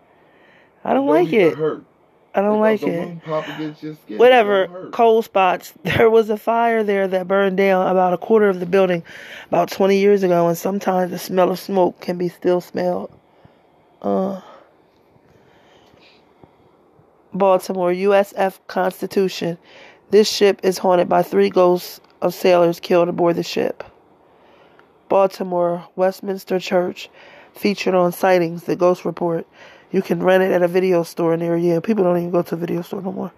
[0.84, 1.56] I don't Don't like it.
[1.56, 1.84] Hurt.
[2.38, 2.86] I don't like it.
[2.86, 5.72] balloon Pop against your skin, it whatever cold spots.
[5.82, 9.02] There was a fire there that burned down about a quarter of the building
[9.48, 13.10] about 20 years ago and sometimes the smell of smoke can be still smelled.
[14.00, 14.40] Uh
[17.34, 19.58] baltimore usf constitution.
[20.10, 23.82] This ship is haunted by three ghosts of sailors killed aboard the ship.
[25.08, 27.10] Baltimore westminster church
[27.52, 29.44] featured on sightings the ghost report
[29.90, 32.54] you can rent it at a video store near you people don't even go to
[32.54, 33.32] a video store no more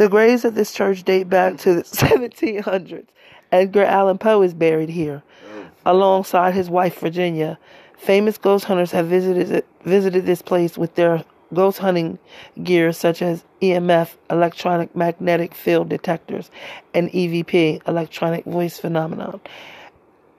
[0.00, 3.04] the graves of this church date back to the 1700s.
[3.52, 5.66] Edgar Allan Poe is buried here, oh.
[5.84, 7.58] alongside his wife Virginia.
[7.98, 12.18] Famous ghost hunters have visited visited this place with their ghost hunting
[12.62, 16.50] gear, such as EMF, electronic magnetic field detectors,
[16.94, 19.38] and EVP, electronic voice phenomenon.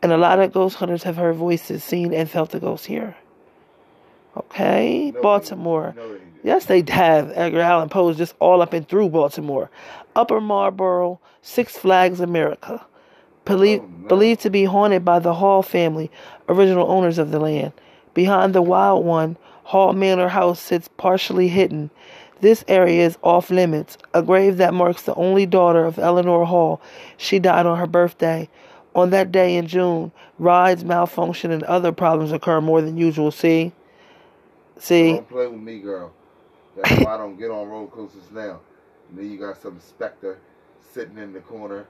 [0.02, 3.16] And a lot of ghost hunters have heard voices, seen, and felt the ghosts here.
[4.38, 5.94] Okay, No, Baltimore.
[5.96, 6.18] no.
[6.44, 7.32] Yes, they have.
[7.36, 9.70] Edgar Allan Poe's just all up and through Baltimore.
[10.16, 12.84] Upper Marlboro, Six Flags America.
[13.46, 14.08] Believe, Oh, no.
[14.08, 16.10] Believed to be haunted by the Hall family,
[16.50, 17.74] original owners of the land.
[18.14, 21.90] Behind the wild one, Hall Manor House sits partially hidden.
[22.42, 26.82] This area is off limits, a grave that marks the only daughter of Eleanor Hall.
[27.18, 28.50] She died on her birthday.
[28.96, 33.30] On that day in June, rides malfunction and other problems occur more than usual.
[33.32, 33.72] See?
[34.82, 35.14] See?
[35.14, 36.12] Don't play with me, girl.
[36.76, 38.62] That's why I don't get on roller coasters now.
[39.10, 40.40] And then you got some specter
[40.92, 41.86] sitting in the corner,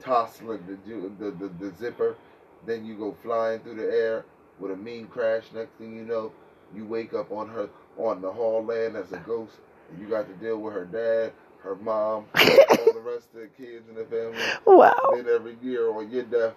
[0.00, 2.16] tossing the, the, the, the zipper.
[2.64, 4.24] Then you go flying through the air
[4.58, 5.44] with a mean crash.
[5.54, 6.32] Next thing you know,
[6.74, 9.56] you wake up on her on the hall land as a ghost,
[9.90, 11.32] and you got to deal with her dad,
[11.62, 14.38] her mom, all the rest of the kids in the family.
[14.64, 15.12] Wow.
[15.14, 16.54] Then every year on your death,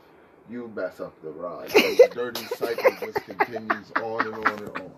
[0.49, 1.69] you mess up the ride.
[1.71, 4.91] So the dirty cycle just continues on and on and on.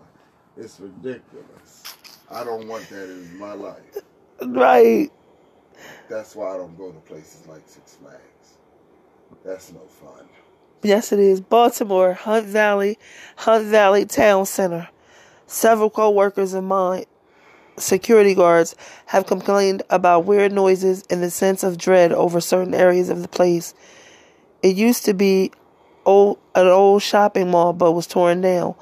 [0.58, 1.84] It's ridiculous.
[2.30, 3.98] I don't want that in my life.
[4.42, 5.10] Right.
[6.10, 8.58] That's why I don't go to places like Six Flags.
[9.46, 10.28] That's no fun.
[10.82, 11.42] Yes, it is.
[11.42, 12.98] Baltimore, Hunt Valley,
[13.38, 14.90] Hunt Valley Town Center.
[15.48, 17.06] Several co-workers of mine,
[17.78, 18.76] security guards,
[19.08, 23.28] have complained about weird noises and the sense of dread over certain areas of the
[23.28, 23.74] place.
[24.62, 25.52] It used to be
[26.06, 28.76] old, an old shopping mall, but was torn down.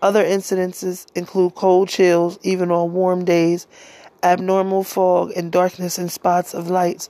[0.00, 3.66] Other incidences include cold chills, even on warm days,
[4.22, 7.08] abnormal fog, and darkness in spots of lights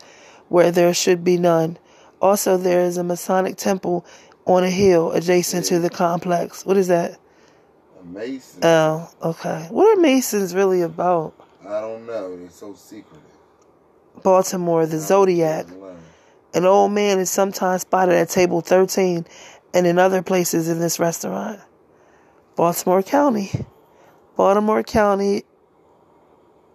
[0.49, 1.79] where there should be none.
[2.21, 4.07] Also, there is a Masonic temple
[4.47, 6.65] on a hill adjacent to the complex.
[6.65, 7.19] What is that?
[8.01, 9.67] A Mason, Oh, okay.
[9.71, 11.35] What are Masons really about?
[11.67, 12.37] I don't know.
[12.37, 13.23] They're so secretive.
[14.23, 15.67] Baltimore, the Zodiac.
[16.55, 19.27] An old man is sometimes spotted at table 13
[19.75, 21.61] and in other places in this restaurant.
[22.59, 23.53] Baltimore County.
[24.37, 25.45] Baltimore County.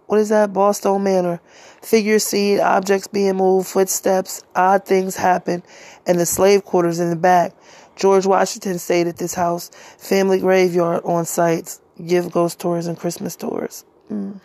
[0.06, 0.54] What is that?
[0.54, 1.42] Boston Manor.
[1.82, 5.62] Figures seen, objects being moved, footsteps, odd things happen,
[6.08, 7.52] and the slave quarters in the back.
[7.98, 9.72] George Washington stayed at this house.
[9.98, 11.82] Family graveyard on sites.
[12.08, 13.84] Give ghost tours and Christmas tours.
[14.10, 14.40] Mm.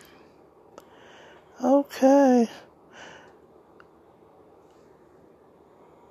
[1.62, 2.50] Okay.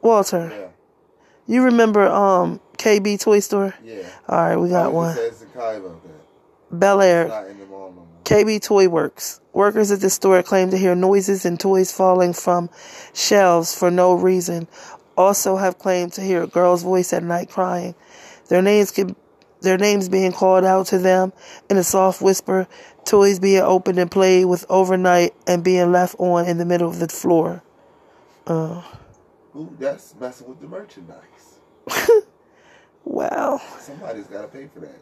[0.02, 0.50] Walter.
[0.54, 0.68] Yeah,
[1.54, 3.74] You remember um KB Toy Store?
[3.84, 4.08] yeah.
[4.28, 5.16] All right, we got one.
[5.16, 6.80] Said Sakai about that.
[6.80, 7.28] Bel Air.
[7.28, 8.08] not in the mall no more.
[8.24, 9.40] KB Toy Works.
[9.54, 12.70] Workers at the store claim to hear noises and toys falling from
[13.14, 14.68] shelves for no reason.
[15.16, 17.96] Also have claimed to hear a girl's voice at night crying.
[18.50, 19.16] Their names can,
[19.62, 21.34] their names being called out to them
[21.70, 22.68] in a soft whisper.
[23.06, 27.00] Toys being opened and played with overnight and being left on in the middle of
[27.00, 27.64] the floor.
[28.46, 28.84] Uh,
[29.56, 31.60] Ooh, that's messing with the merchandise.
[33.08, 33.62] wow.
[33.80, 35.00] Somebody's got to pay for that.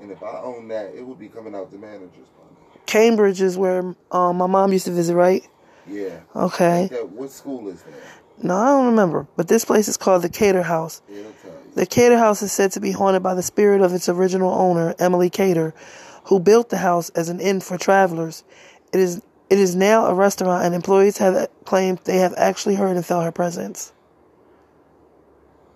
[0.00, 2.56] And if I own that, it would be coming out the manager's money.
[2.86, 5.46] Cambridge is where um, my mom used to visit, right?
[5.86, 6.20] Yeah.
[6.34, 6.88] Okay.
[6.90, 7.94] That, what school is that?
[8.42, 9.26] No, I don't remember.
[9.36, 11.02] But this place is called the Cater House.
[11.08, 11.72] It'll tell you.
[11.74, 14.94] The Cater House is said to be haunted by the spirit of its original owner,
[14.98, 15.74] Emily Cater,
[16.24, 18.44] who built the house as an inn for travelers.
[18.92, 22.96] It is it is now a restaurant, and employees have claimed they have actually heard
[22.96, 23.92] and felt her presence.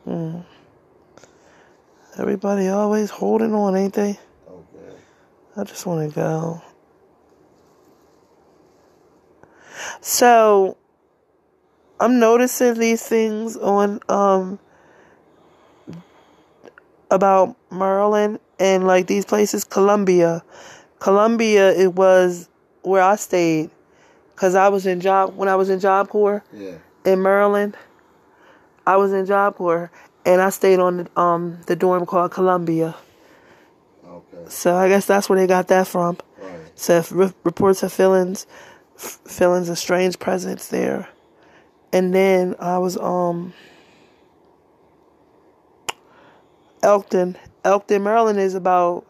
[0.04, 0.40] Hmm.
[2.18, 4.18] Everybody always holding on, ain't they?
[4.48, 4.96] Okay.
[5.56, 6.62] I just want to go.
[10.00, 10.76] So,
[12.00, 14.58] I'm noticing these things on um
[17.10, 20.42] about Maryland and like these places, Columbia.
[20.98, 22.48] Columbia, it was
[22.82, 23.70] where I stayed
[24.34, 26.78] because I was in job when I was in Job Corps Yeah.
[27.04, 27.76] in Maryland.
[28.86, 29.90] I was in Job Corps
[30.26, 32.94] and I stayed on the, um the dorm called Columbia.
[34.06, 34.44] Okay.
[34.48, 36.18] So I guess that's where they got that from.
[36.38, 36.60] Right.
[36.74, 38.46] So if re- reports of feelings,
[38.96, 41.08] f- feelings of strange presence there,
[41.92, 43.54] and then I was um
[46.82, 49.04] Elkton, Elkton, Maryland is about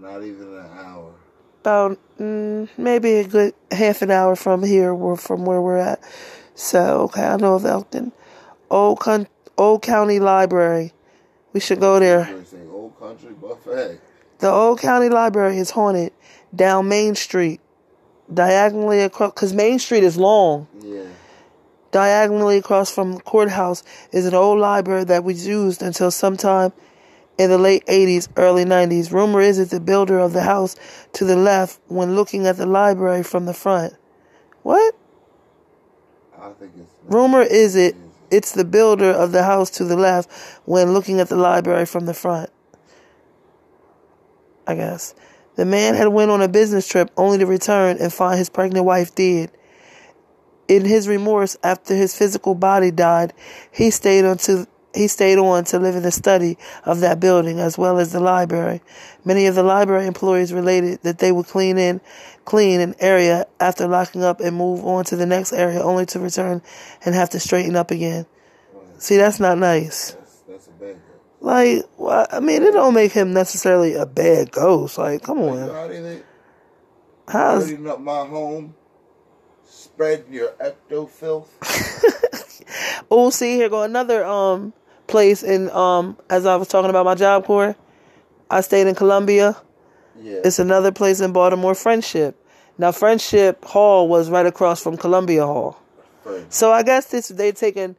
[0.00, 1.12] Not even an hour.
[1.60, 6.00] about mm, maybe a good half an hour from here, or from where we're at.
[6.54, 8.12] So okay, I know of Elkton,
[8.70, 10.92] Old Con- Old County Library.
[11.52, 12.28] We should go there.
[12.70, 14.00] Old country buffet.
[14.38, 16.12] The Old County Library is haunted
[16.54, 17.60] down Main Street,
[18.32, 20.68] diagonally across, because Main Street is long.
[20.80, 21.04] Yeah.
[21.90, 26.72] Diagonally across from the courthouse is an old library that was used until sometime
[27.38, 29.12] in the late 80s, early 90s.
[29.12, 30.76] Rumor is that the builder of the house
[31.14, 33.94] to the left, when looking at the library from the front.
[34.62, 34.94] What?
[36.38, 36.90] I think it's.
[37.08, 37.96] Rumor is it
[38.30, 40.30] it's the builder of the house to the left
[40.64, 42.50] when looking at the library from the front.
[44.66, 45.14] I guess.
[45.56, 48.84] The man had went on a business trip only to return and find his pregnant
[48.84, 49.50] wife dead.
[50.68, 53.32] In his remorse after his physical body died,
[53.72, 57.60] he stayed on to he stayed on to live in the study of that building
[57.60, 58.80] as well as the library.
[59.24, 62.00] Many of the library employees related that they would clean in
[62.46, 66.18] clean an area after locking up and move on to the next area only to
[66.18, 66.62] return
[67.04, 68.24] and have to straighten up again.
[68.96, 70.12] See, that's not nice.
[70.12, 70.96] That's, that's a bad.
[71.40, 74.96] Like, wha- I mean, it don't make him necessarily a bad ghost.
[74.96, 75.90] Like, come on.
[75.90, 76.24] it,
[77.28, 78.74] How's dirtying up my home,
[79.66, 81.52] spreading your ecto filth.
[83.10, 84.72] Oh, see, here go another um
[85.06, 87.76] place in um as I was talking about my job corps.
[88.50, 89.56] I stayed in Columbia.
[90.20, 90.40] Yeah.
[90.44, 92.42] It's another place in Baltimore, Friendship.
[92.78, 95.80] Now, Friendship Hall was right across from Columbia Hall.
[96.22, 96.46] Friend.
[96.52, 97.96] So I guess this they're taking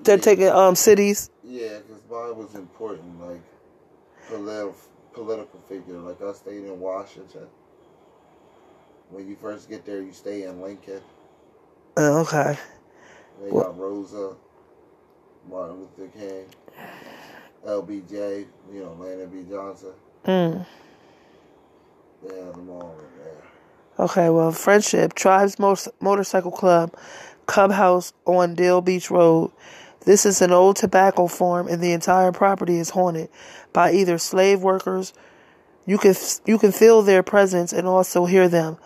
[0.00, 1.30] they're taking um cities.
[1.44, 3.40] Yeah, because mine was important, like
[4.28, 4.74] political
[5.12, 5.98] political figure.
[5.98, 7.46] Like I stayed in Washington.
[9.10, 11.00] When you first get there, you stay in Lincoln.
[11.96, 12.58] Oh, okay.
[13.42, 14.34] They What- got Rosa,
[15.48, 16.46] Martin Luther King,
[17.66, 19.48] LBJ, you know, Landon B.
[19.50, 19.92] Johnson.
[20.26, 20.66] Mm.
[23.98, 26.94] Okay, well, Friendship, Tribes Mot- Motorcycle Club,
[27.46, 29.52] Cub House on Dale Beach Road.
[30.04, 33.30] This is an old tobacco farm, and the entire property is haunted
[33.72, 35.14] by either slave workers.
[35.86, 36.14] You can
[36.44, 38.76] you can feel their presence and also hear them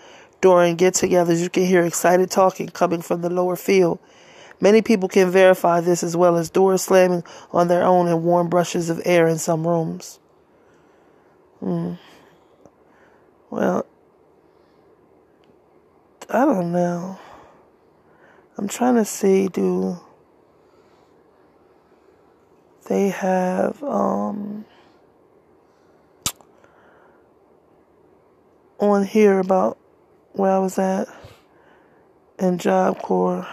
[0.40, 1.42] during get-togethers.
[1.42, 3.98] You can hear excited talking coming from the lower field.
[4.60, 8.48] Many people can verify this, as well as doors slamming on their own and warm
[8.48, 10.20] brushes of air in some rooms.
[11.60, 11.94] Hmm.
[13.50, 13.84] Well,
[16.28, 17.18] I don't know.
[18.56, 19.98] I'm trying to see do
[22.86, 24.64] they have um
[28.78, 29.78] on here about
[30.32, 31.08] where I was at
[32.38, 33.48] in Job Corps.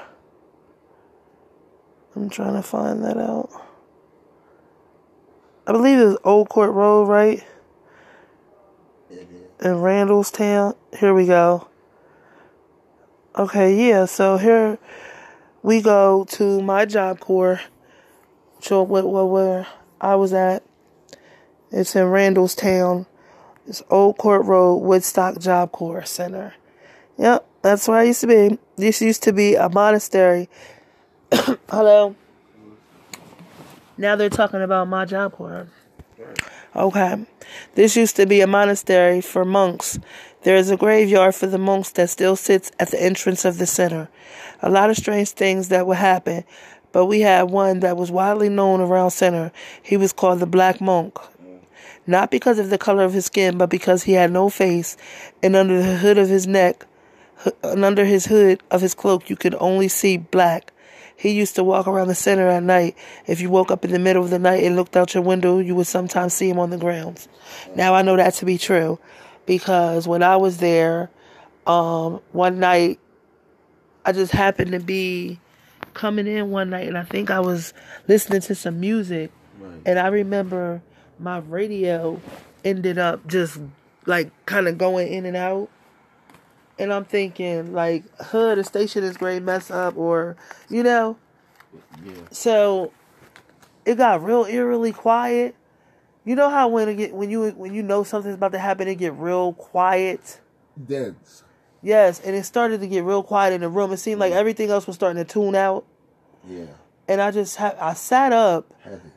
[2.15, 3.49] I'm trying to find that out.
[5.65, 7.43] I believe it's Old Court Road, right?
[9.59, 10.75] In Randallstown.
[10.99, 11.67] Here we go.
[13.35, 14.77] Okay, yeah, so here
[15.61, 17.61] we go to my job corps.
[18.59, 19.67] So what, what where
[20.01, 20.63] I was at.
[21.71, 23.05] It's in Randallstown.
[23.67, 26.53] It's Old Court Road, Woodstock Job Corps Center.
[27.17, 28.57] Yep, that's where I used to be.
[28.75, 30.49] This used to be a monastery.
[31.69, 32.15] Hello.
[33.97, 35.67] Now they're talking about my job corps.
[36.77, 37.25] Okay.
[37.73, 39.97] This used to be a monastery for monks.
[40.43, 43.65] There is a graveyard for the monks that still sits at the entrance of the
[43.65, 44.09] center.
[44.61, 46.43] A lot of strange things that would happen,
[46.91, 49.51] but we had one that was widely known around center.
[49.81, 51.17] He was called the Black Monk.
[52.05, 54.97] Not because of the color of his skin, but because he had no face,
[55.41, 56.85] and under the hood of his neck,
[57.63, 60.71] and under his hood of his cloak, you could only see black.
[61.17, 62.95] He used to walk around the center at night.
[63.25, 65.57] If you woke up in the middle of the night and looked out your window,
[65.59, 67.27] you would sometimes see him on the grounds.
[67.75, 68.99] Now I know that to be true
[69.47, 71.09] because when I was there,
[71.65, 72.99] um, one night
[74.05, 75.39] I just happened to be
[75.93, 77.73] coming in one night and I think I was
[78.07, 79.81] listening to some music Right.
[79.87, 80.83] and I remember
[81.17, 82.21] my radio
[82.63, 83.59] ended up just
[84.05, 85.69] like kind of going in and out.
[86.79, 90.37] And I'm thinking, like, huh, the station is great mess up, or,
[90.69, 91.17] you know.
[92.05, 92.13] Yeah.
[92.31, 92.91] So
[93.85, 95.55] it got real eerily quiet.
[96.23, 98.87] You know how when it get when you when you know something's about to happen,
[98.87, 100.41] it get real quiet.
[100.85, 101.43] Dense.
[101.81, 103.91] Yes, and it started to get real quiet in the room.
[103.93, 105.85] It seemed like everything else was starting to tune out,
[106.47, 106.65] Yeah.
[107.07, 109.11] and I just ha- I sat up Heavy.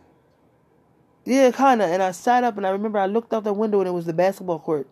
[1.25, 1.91] Yeah, kind of.
[1.91, 4.07] And I sat up and I remember I looked out the window and it was
[4.07, 4.89] the basketball court.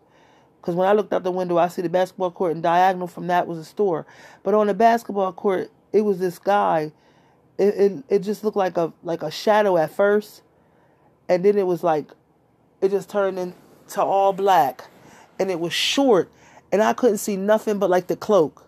[0.61, 3.27] Because when I looked out the window, I see the basketball court and diagonal from
[3.27, 4.05] that was a store.
[4.43, 6.91] But on the basketball court, it was this guy.
[7.57, 10.41] It, it it just looked like a like a shadow at first,
[11.27, 12.09] and then it was like,
[12.81, 14.83] it just turned into all black,
[15.39, 16.31] and it was short,
[16.71, 18.65] and I couldn't see nothing but like the cloak.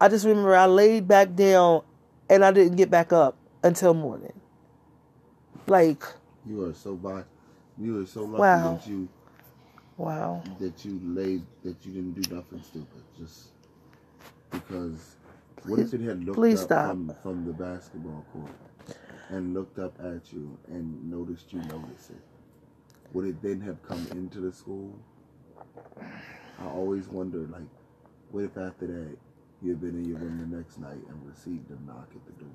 [0.00, 1.82] I just remember I laid back down,
[2.28, 4.32] and I didn't get back up until morning.
[5.66, 6.04] Like
[6.46, 7.24] You are so by.
[7.78, 8.74] You are so lucky Wow.
[8.80, 9.08] that you
[9.96, 10.42] wow.
[10.60, 13.02] that you laid that you didn't do nothing stupid.
[13.18, 13.48] Just
[14.50, 15.16] because.
[15.66, 16.88] What if it had looked please up stop.
[16.90, 18.52] From, from the basketball court
[19.30, 22.22] and looked up at you and noticed you noticed it?
[23.14, 24.94] Would it then have come into the school?
[26.60, 27.62] I always wonder like,
[28.30, 29.16] what if after that
[29.62, 32.50] you've been in your room the next night and received a knock at the door?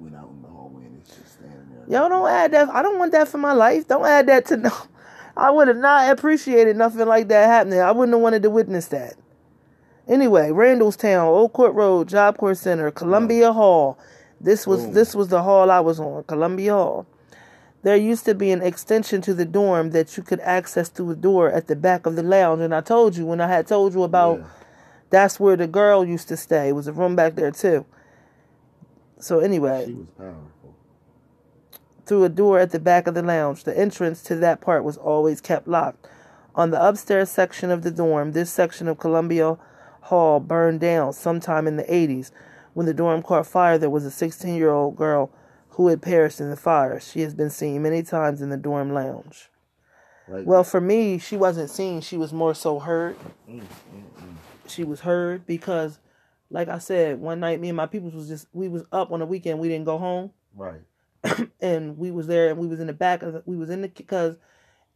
[0.00, 1.84] Went out in the hallway and it's just standing there.
[2.00, 2.68] Yo, don't add that.
[2.70, 3.86] I don't want that for my life.
[3.86, 4.72] Don't add that to no.
[5.36, 7.80] I would have not appreciated nothing like that happening.
[7.80, 9.14] I wouldn't have wanted to witness that.
[10.08, 13.98] Anyway, Randallstown, Old Court Road, Job Corps Center, Columbia Hall.
[14.40, 14.94] This was Boom.
[14.94, 17.06] this was the hall I was on, Columbia Hall.
[17.82, 21.14] There used to be an extension to the dorm that you could access through a
[21.14, 22.60] door at the back of the lounge.
[22.60, 24.44] And I told you when I had told you about Yeah.
[25.10, 26.68] that's where the girl used to stay.
[26.68, 27.86] It was a room back there too.
[29.18, 30.50] So anyway, She was powerful.
[32.10, 33.62] Through a door at the back of the lounge.
[33.62, 36.08] The entrance to that part was always kept locked.
[36.56, 39.56] On the upstairs section of the dorm, this section of Columbia
[40.00, 42.32] Hall burned down sometime in the 80s.
[42.74, 45.30] When the dorm caught fire, there was a 16 year old girl
[45.68, 46.98] who had perished in the fire.
[46.98, 49.48] She has been seen many times in the dorm lounge.
[50.26, 50.44] Right?
[50.44, 52.00] Well, for me, she wasn't seen.
[52.00, 53.16] She was more so heard.
[53.48, 53.62] Mm,
[54.66, 56.00] She was heard because,
[56.50, 59.20] like I said, one night me and my people was just we was up on
[59.20, 59.60] the weekend.
[59.60, 60.80] We didn't go home right.
[61.60, 63.82] and we was there and we was in the back of the, we was in
[63.82, 64.36] the because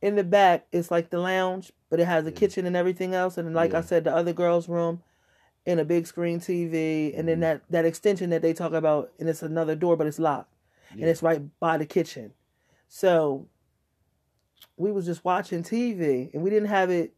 [0.01, 2.37] in the back it's like the lounge, but it has a Yeah.
[2.37, 3.37] kitchen and everything else.
[3.39, 5.03] And like I said, the other girls' room
[5.66, 7.43] and a big screen TV, and then Mhm.
[7.43, 10.53] that that extension that they talk about, and it's another door, but it's locked,
[10.91, 12.33] and it's right by the kitchen.
[12.89, 13.47] So
[14.77, 17.14] we was just watching TV, and we didn't have it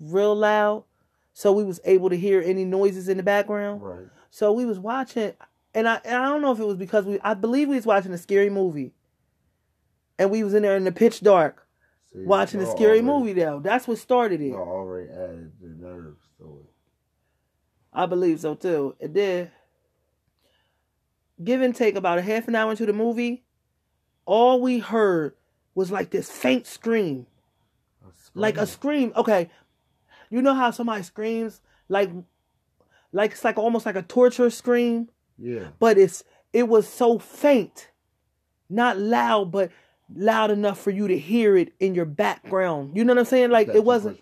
[0.00, 0.84] real loud,
[1.32, 3.82] so we was able to hear any noises in the background.
[3.82, 4.06] Right.
[4.30, 5.34] So we was watching,
[5.74, 7.86] and I and I don't know if it was because we I believe we was
[7.86, 8.92] watching a scary movie,
[10.18, 11.66] and we was in there in the pitch dark
[12.12, 13.32] See, watching a scary already- movie.
[13.34, 14.52] Though that's what started it.
[14.52, 16.70] Already added the nerves to it.
[17.92, 18.96] I believe so too.
[19.00, 19.50] It did.
[21.42, 23.42] Give and take about a half an hour into the movie,
[24.26, 25.34] all we heard
[25.74, 27.26] was like this faint scream.
[28.34, 29.12] Like a scream.
[29.16, 29.50] Okay.
[30.30, 32.10] You know how somebody screams like
[33.12, 35.08] like it's like almost like a torture scream,
[35.38, 35.68] Yeah.
[35.78, 37.88] but it's it was so faint.
[38.68, 39.70] Not loud, but
[40.14, 42.96] loud enough for you to hear it in your background.
[42.96, 43.50] You know what I'm saying?
[43.50, 44.20] Like That it wasn't.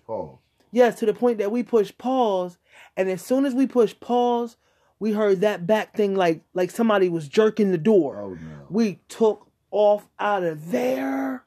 [0.73, 2.59] Yes, to the point that we pushed pause,
[2.97, 4.57] and as soon as we pushed pause,
[5.01, 8.17] we heard that back thing like like somebody was jerking the door.
[8.21, 8.67] Oh no.
[8.69, 11.45] We took off out of there.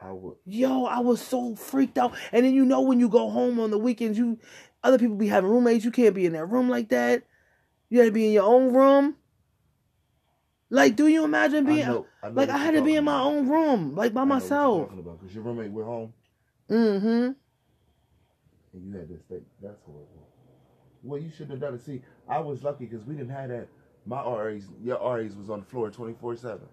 [0.00, 0.36] I would.
[0.44, 2.14] Yo, I was so freaked out.
[2.32, 4.38] And then you know when you go home on the weekends, you
[4.84, 5.84] other people be having roommates.
[5.84, 7.24] You can't be in that room like that.
[7.90, 9.16] You had to be in your own room.
[10.70, 13.04] Like, do you imagine I being know, I know like I had to be in
[13.04, 13.26] my about.
[13.26, 14.82] own room, like by I know what you're myself.
[14.88, 16.12] talking about because your roommate went home
[16.70, 17.06] Mm-hmm.
[17.06, 17.34] and
[18.74, 19.38] you had to stay.
[19.62, 20.28] That's horrible.
[21.02, 21.80] Well, you shouldn't have done it.
[21.86, 23.68] See, I was lucky because we didn't have that.
[24.04, 26.66] My RAs, your RAs was on the floor twenty four seven.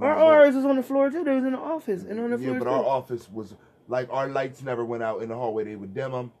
[0.00, 1.24] Our RAs was on the floor too.
[1.24, 2.58] They was in the office and on the yeah, floor.
[2.60, 2.70] but too.
[2.70, 3.54] our office was
[3.88, 5.64] like our lights never went out in the hallway.
[5.64, 6.32] They would dim them.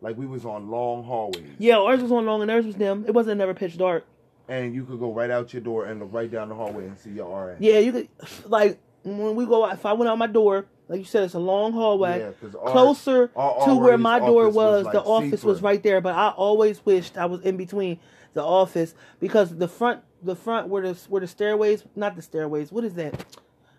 [0.00, 1.44] Like we was on long hallways.
[1.58, 3.04] Yeah, ours was on long and theirs was dim.
[3.06, 4.04] It wasn't never pitch dark.
[4.48, 6.96] And you could go right out your door and look right down the hallway and
[6.98, 7.56] see your RA.
[7.58, 8.08] Yeah, you could
[8.46, 9.74] like when we go out.
[9.74, 12.18] If I went out my door, like you said, it's a long hallway.
[12.20, 15.60] Yeah, 'cause our- Closer our to where my door was, was, the like, office was
[15.62, 16.00] right there.
[16.00, 17.98] But I always wished I was in between
[18.34, 22.70] the office because the front, the front where the where the stairways, not the stairways.
[22.72, 23.26] What is that?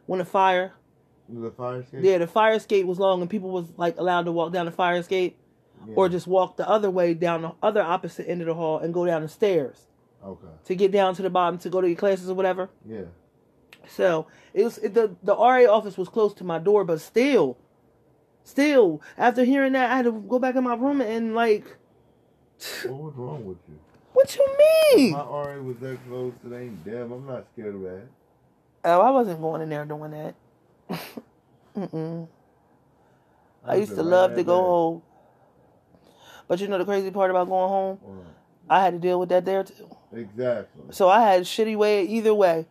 [0.06, 0.74] When the fire,
[1.30, 2.00] The fire escape.
[2.04, 4.72] yeah, the fire escape was long and people was like allowed to walk down the
[4.72, 5.38] fire escape
[5.88, 5.94] Yeah.
[5.96, 8.94] or just walk the other way down the other opposite end of the hall and
[8.94, 9.88] go down the stairs
[10.24, 10.48] okay.
[10.66, 12.70] to get down to the bottom to go to your classes or whatever.
[12.88, 13.04] Yeah.
[13.88, 17.58] So it was it, the the RA office was close to my door, but still,
[18.44, 21.66] still after hearing that, I had to go back in my room and like,
[22.84, 23.80] What was wrong with you?
[24.14, 24.58] what you
[24.98, 25.12] mean?
[25.12, 27.12] My RA was that close to ain't damn.
[27.12, 28.08] I'm not scared of that.
[28.86, 30.36] Oh, I wasn't going in there doing that.
[31.78, 32.28] Mm-mm.
[33.66, 35.02] I used to love to go home,
[36.50, 38.26] but you know the crazy part about going home, home.
[38.70, 39.96] I had to deal with that there too.
[40.12, 40.84] Exactly.
[40.92, 42.66] So I had a shitty way either way.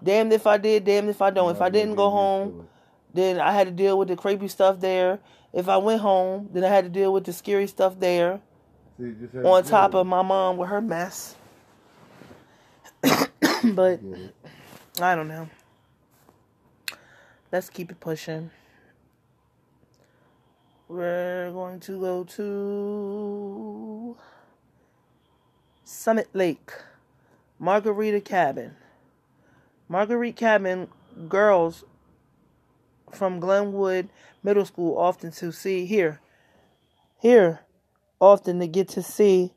[0.00, 1.50] Damned if I did, damned if I don't.
[1.50, 2.68] If I didn't go home,
[3.14, 5.18] then I had to deal with the creepy stuff there.
[5.54, 8.40] If I went home, then I had to deal with the scary stuff there.
[9.00, 11.34] Just had to On top of my mom with her mess.
[13.00, 13.64] but it.
[13.64, 14.34] Get it.
[15.00, 15.48] I don't know.
[17.50, 18.50] Let's keep it pushing.
[20.88, 24.16] We're going to go to
[25.82, 26.70] Summit Lake,
[27.58, 28.76] Margarita Cabin.
[29.88, 30.86] Marguerite Cabin
[31.28, 31.82] girls
[33.10, 34.10] from Glenwood
[34.44, 36.20] Middle School often to see here.
[37.18, 37.62] Here,
[38.20, 39.54] often to get to see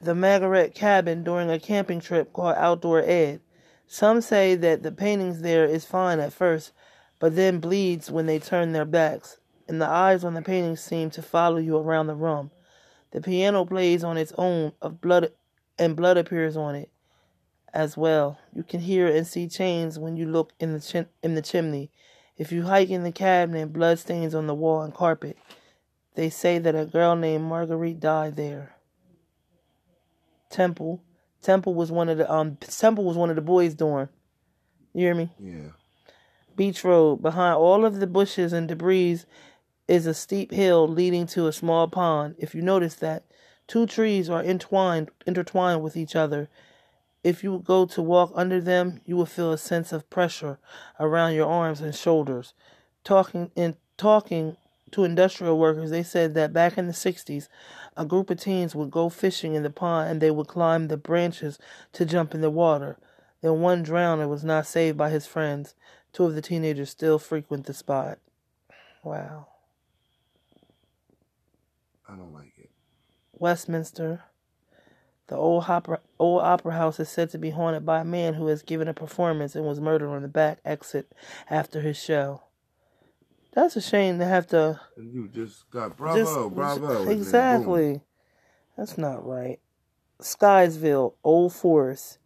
[0.00, 3.40] the Margaret Cabin during a camping trip called Outdoor Ed.
[3.86, 6.72] Some say that the paintings there is fine at first,
[7.18, 9.36] but then bleeds when they turn their backs,
[9.68, 12.50] and the eyes on the painting seem to follow you around the room.
[13.10, 15.32] The piano plays on its own of blood
[15.78, 16.90] and blood appears on it
[17.72, 18.38] as well.
[18.54, 21.90] You can hear and see chains when you look in the chim- in the chimney.
[22.36, 25.36] If you hike in the cabinet, blood stains on the wall and carpet.
[26.14, 28.76] They say that a girl named Marguerite died there.
[30.50, 31.02] Temple.
[31.42, 34.08] Temple was one of the um Temple was one of the boys' dorm.
[34.92, 35.30] You hear me?
[35.38, 35.70] Yeah.
[36.56, 37.20] Beach Road.
[37.20, 39.20] Behind all of the bushes and debris
[39.86, 42.34] is a steep hill leading to a small pond.
[42.38, 43.24] If you notice that,
[43.66, 46.48] two trees are entwined intertwined with each other.
[47.22, 50.58] If you go to walk under them, you will feel a sense of pressure
[51.00, 52.54] around your arms and shoulders.
[53.02, 54.56] Talking in talking
[54.92, 57.48] to industrial workers, they said that back in the 60s,
[57.96, 60.96] a group of teens would go fishing in the pond and they would climb the
[60.96, 61.58] branches
[61.92, 62.96] to jump in the water.
[63.40, 65.74] Then one drowned and was not saved by his friends.
[66.12, 68.18] Two of the teenagers still frequent the spot.
[69.02, 69.48] Wow.
[72.08, 72.70] I don't like it.
[73.32, 74.24] Westminster.
[75.28, 78.46] The old opera, old opera house is said to be haunted by a man who
[78.48, 81.12] has given a performance and was murdered on the back exit
[81.48, 82.42] after his show.
[83.54, 84.80] That's a shame to have to.
[84.96, 86.86] And you just got bravo, just, bravo.
[86.86, 87.16] and then boom.
[87.16, 88.00] Exactly.
[88.76, 89.60] That's not right.
[90.20, 92.18] Sykesville, Old Forest.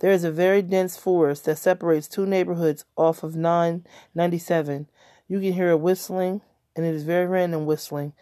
[0.00, 4.88] There is a very dense forest that separates two neighborhoods off of 997.
[5.28, 6.40] You can hear a whistling,
[6.74, 8.14] and it is very random whistling,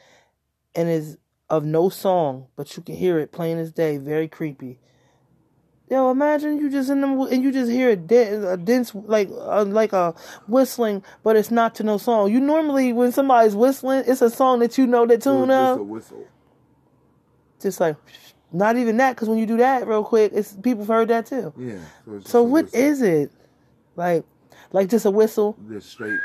[0.75, 1.19] and is
[1.51, 3.97] of no song, but you can hear it plain as day.
[3.97, 4.79] Very creepy.
[5.91, 9.31] Yo, imagine you just in the and you just hear a, de- a dense like
[9.31, 10.15] uh, like a
[10.47, 12.31] whistling, but it's not to no song.
[12.31, 15.81] You normally when somebody's whistling, it's a song that you know the tune of just
[15.81, 16.27] a whistle.
[17.61, 17.97] just like
[18.53, 21.27] not even that because when you do that real quick it's people have heard that
[21.27, 21.79] too Yeah.
[22.07, 22.81] So, so what whistle.
[22.81, 23.31] is it
[23.97, 24.25] like
[24.73, 26.19] like just a whistle Just straight.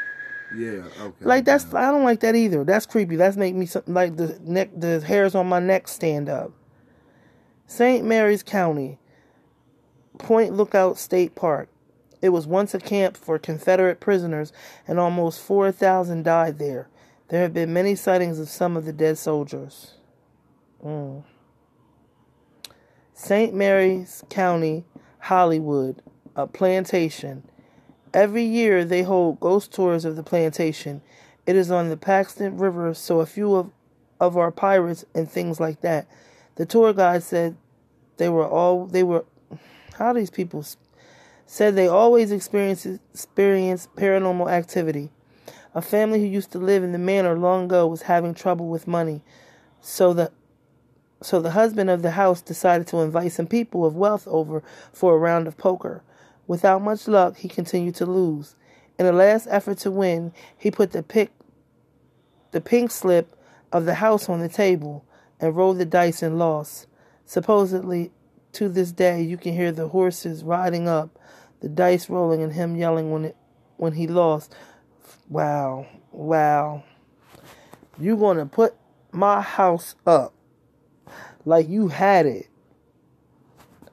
[0.56, 0.84] Yeah.
[1.02, 1.26] Okay.
[1.26, 4.40] like that's i don't like that either that's creepy that's make me something like the
[4.44, 6.52] neck the hairs on my neck stand up
[7.68, 9.00] st mary's county
[10.18, 11.70] point lookout state park
[12.22, 14.54] it was once a camp for confederate prisoners
[14.88, 16.90] and almost 4000 died there
[17.30, 19.96] there have been many sightings of some of the dead soldiers
[20.84, 21.24] Mm.
[23.14, 23.54] St.
[23.54, 24.84] Mary's County,
[25.20, 26.02] Hollywood,
[26.36, 27.44] a plantation.
[28.14, 31.02] Every year they hold ghost tours of the plantation.
[31.46, 33.72] It is on the Patuxent River, so a few of,
[34.20, 36.08] of our pirates and things like that.
[36.56, 37.58] The tour guide said
[38.18, 39.26] they were all they were
[39.98, 40.64] how these people
[41.48, 45.10] said they always experience experience paranormal activity.
[45.76, 48.88] A family who used to live in the manor long ago was having trouble with
[48.88, 49.24] money.
[49.82, 50.32] So the
[51.22, 54.62] so the husband of the house decided to invite some people of wealth over
[54.92, 56.04] for a round of poker.
[56.48, 58.56] Without much luck, he continued to lose.
[59.00, 61.32] In a last effort to win, he put the pick
[62.52, 63.36] the pink slip
[63.72, 65.04] of the house on the table
[65.40, 66.88] and rolled the dice and lost.
[67.26, 68.12] Supposedly,
[68.54, 71.20] to this day, you can hear the horses riding up,
[71.62, 73.38] the dice rolling, and him yelling when it
[73.78, 74.56] when he lost.
[75.28, 76.84] Wow, wow!
[78.00, 78.76] You gonna put
[79.12, 80.34] my house up
[81.46, 82.48] like you had it,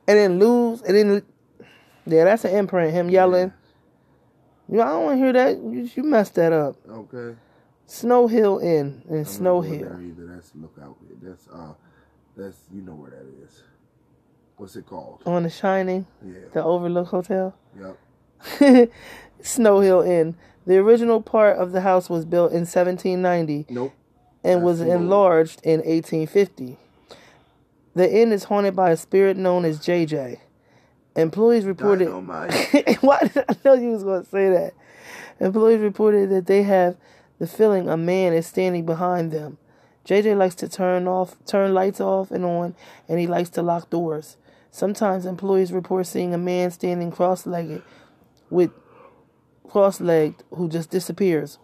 [0.06, 1.22] and then lose, and then
[2.06, 2.92] yeah, that's an imprint.
[2.92, 3.52] Him yelling.
[4.68, 5.56] You know, I don't want to hear that.
[5.56, 6.76] You, you messed that up.
[6.88, 7.36] Okay.
[7.86, 9.98] Snow Hill Inn in I'm Snow Hill.
[10.00, 10.26] Either.
[10.34, 10.96] That's lookout.
[11.22, 11.72] That's uh,
[12.36, 13.62] that's you know where that is.
[14.56, 15.22] What's it called?
[15.26, 16.34] On The Shining, Yeah.
[16.52, 17.54] the Overlook Hotel.
[17.78, 18.90] Yep.
[19.42, 20.36] Snow Hill Inn.
[20.66, 23.92] The original part of the house was built in 1790 Nope.
[24.44, 25.00] and was That's old.
[25.00, 26.76] enlarged in 1850.
[27.94, 30.38] The inn is haunted by a spirit known as JJ.
[31.16, 32.08] Employees reported.
[33.00, 34.74] Why did I know you was going to say that?
[35.40, 36.96] Employees reported that they have
[37.38, 39.58] the feeling a man is standing behind them.
[40.04, 42.74] JJ likes to turn off, turn lights off and on,
[43.08, 44.36] and he likes to lock doors.
[44.70, 47.82] Sometimes employees report seeing a man standing cross-legged,
[48.50, 48.70] with
[49.68, 51.58] cross-legged, who just disappears.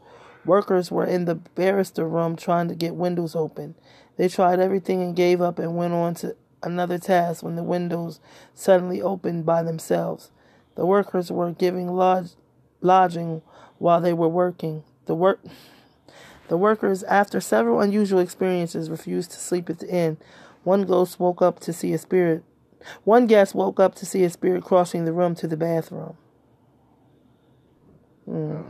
[0.44, 3.74] Workers were in the barrister room trying to get windows open.
[4.16, 6.36] They tried everything and gave up and went on to
[6.66, 8.20] another task when the windows
[8.54, 10.30] suddenly opened by themselves.
[10.74, 12.30] The workers were giving lodge,
[12.80, 13.42] lodging
[13.78, 14.84] while they were working.
[15.06, 15.40] The work
[16.48, 20.18] the workers, after several unusual experiences, refused to sleep at the inn.
[20.64, 22.42] One ghost woke up to see a spirit.
[23.04, 26.16] One guest woke up to see a spirit crossing the room to the bathroom.
[28.28, 28.62] Uh-uh.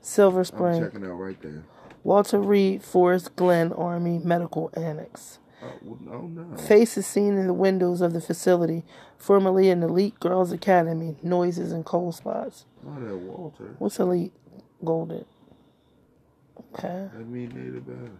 [0.00, 0.82] Silver I'm Spring.
[0.82, 1.64] checking out right there.
[2.02, 5.38] Walter Reed Forest Glen Army Medical Annex.
[5.64, 6.56] Oh, oh no.
[6.56, 8.84] Faces seen in the windows of the facility,
[9.16, 12.66] formerly an elite girls' academy, noises and cold spots.
[12.86, 13.74] Oh, that Walter.
[13.78, 14.32] What's elite?
[14.84, 15.24] Golden.
[16.74, 17.08] Okay.
[17.14, 18.10] That mean made it better.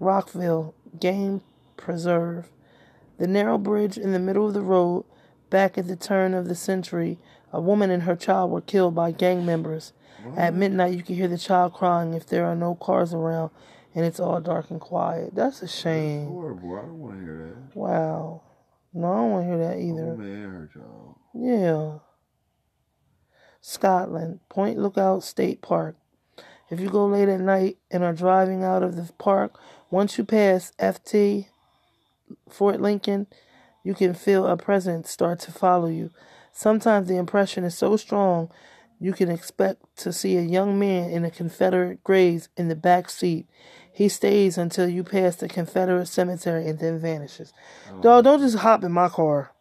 [0.00, 1.42] Rockville Game
[1.76, 2.48] Preserve.
[3.18, 5.04] The narrow bridge in the middle of the road,
[5.50, 7.18] back at the turn of the century,
[7.52, 9.92] a woman and her child were killed by gang members.
[10.36, 13.50] At midnight, you can hear the child crying if there are no cars around
[13.94, 15.34] and it's all dark and quiet.
[15.34, 16.26] That's a shame.
[16.26, 16.76] Horrible.
[16.76, 17.76] I don't want to hear that.
[17.76, 18.42] Wow.
[18.94, 20.12] No, I don't want to hear that either.
[20.12, 21.16] Oh man, child.
[21.34, 21.98] Yeah.
[23.60, 25.96] Scotland, Point Lookout State Park.
[26.70, 29.58] If you go late at night and are driving out of the park,
[29.90, 31.46] once you pass FT
[32.48, 33.26] Fort Lincoln,
[33.84, 36.10] you can feel a presence start to follow you.
[36.50, 38.50] Sometimes the impression is so strong
[39.02, 43.10] you can expect to see a young man in a Confederate graves in the back
[43.10, 43.48] seat.
[43.92, 47.52] He stays until you pass the Confederate cemetery and then vanishes.
[47.90, 48.00] Oh.
[48.00, 49.52] Dog, don't just hop in my car.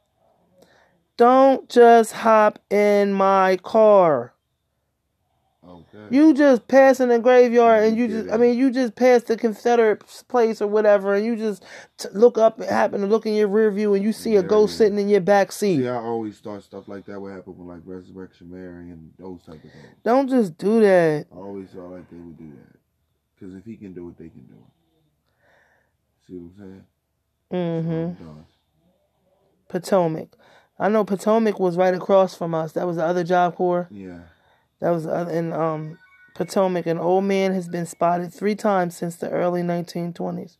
[1.17, 4.33] Don't just hop in my car.
[5.63, 6.07] Okay.
[6.09, 8.33] You just pass in the graveyard, and you just, yeah.
[8.33, 11.63] I mean, you just pass the Confederate place or whatever, and you just
[11.97, 14.43] t- look up, and happen to look in your rear view, and you see a
[14.43, 14.77] ghost yeah.
[14.79, 15.77] sitting in your back seat.
[15.77, 19.43] See, I always thought stuff like that would happen with like Resurrection Mary and those
[19.43, 19.85] type of things.
[20.03, 21.27] Don't just do that.
[21.31, 22.80] I always thought like they would do that.
[23.41, 26.27] Because if he can do it, they can do it.
[26.27, 26.85] See what I'm
[27.49, 27.83] saying?
[27.83, 28.41] Mm-hmm.
[29.67, 30.27] Potomac.
[30.77, 32.73] I know Potomac was right across from us.
[32.73, 33.87] That was the other job corps.
[33.89, 34.19] Yeah.
[34.79, 35.97] That was the other, in um,
[36.35, 36.85] Potomac.
[36.85, 40.57] An old man has been spotted three times since the early 1920s.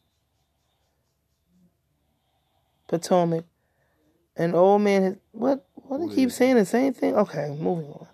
[2.88, 3.45] Potomac.
[4.36, 5.65] An old man has what?
[5.75, 7.15] What do you keep saying the same thing?
[7.15, 8.07] Okay, moving on.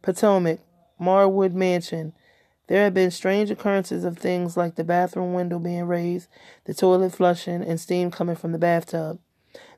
[0.00, 0.60] Potomac,
[0.98, 2.14] Marwood Mansion.
[2.68, 6.28] There have been strange occurrences of things like the bathroom window being raised,
[6.64, 9.20] the toilet flushing, and steam coming from the bathtub.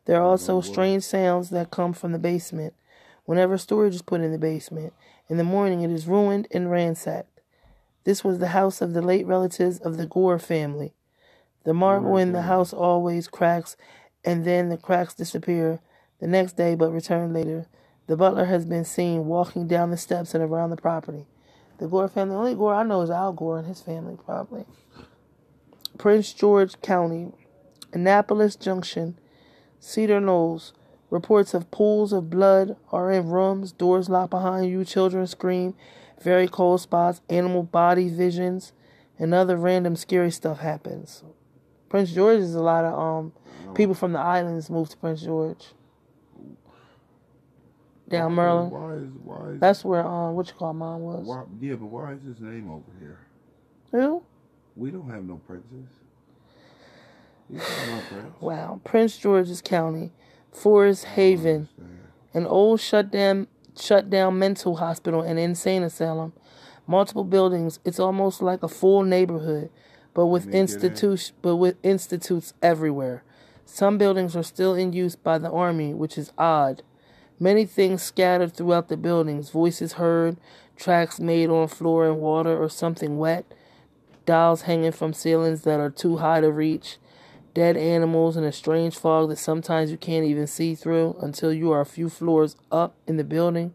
[0.07, 2.73] There are oh, also strange sounds that come from the basement.
[3.27, 4.95] Whenever storage is put in the basement,
[5.29, 7.41] in the morning it is ruined and ransacked.
[8.05, 10.95] This was the house of the late relatives of the Gore family.
[11.65, 12.49] The marble in the mm-hmm.
[12.49, 13.77] house always cracks,
[14.25, 15.81] and then the cracks disappear
[16.21, 17.67] the next day but return later.
[18.07, 21.27] The butler has been seen walking down the steps and around the property.
[21.79, 24.65] The Gore family, the only Gore I know is Al Gore and his family, probably.
[25.97, 27.33] Prince George County,
[27.93, 29.19] Annapolis Junction,
[29.81, 30.73] Cedar Knolls.
[31.11, 35.75] Reports of pools of blood are in rooms, doors locked behind you, children scream,
[36.23, 38.73] very cold spots, animal body visions,
[39.19, 41.23] and other random scary stuff happens.
[41.89, 43.33] Prince George is a lot of um
[43.75, 45.69] people from the islands moved to Prince George.
[48.09, 48.73] Down Maryland.
[48.73, 51.27] Why is why is That's where um what you call mom was.
[51.27, 53.19] why, yeah, but why is his name over here?
[53.93, 54.23] Who?
[54.77, 55.87] We don't have no princes.
[57.51, 58.35] He's not my prince.
[58.41, 58.81] Wow.
[58.85, 60.13] Prince George's County,
[60.53, 61.69] Forest Haven,
[62.35, 63.47] an old shut down
[63.79, 66.33] shut down mental hospital and insane asylum,
[66.87, 67.79] multiple buildings.
[67.85, 69.71] It's almost like a full neighborhood,
[70.15, 70.63] but with Make it in.
[70.63, 73.23] institution but with institutes everywhere.
[73.65, 76.83] Some buildings are still in use by the army, which is odd.
[77.41, 80.39] Many things scattered throughout the buildings, voices heard,
[80.77, 83.45] tracks made on floor and water or something wet,
[84.27, 86.99] dolls hanging from ceilings that are too high to reach,
[87.55, 91.71] dead animals in a strange fog that sometimes you can't even see through until you
[91.71, 93.73] are a few floors up in the building.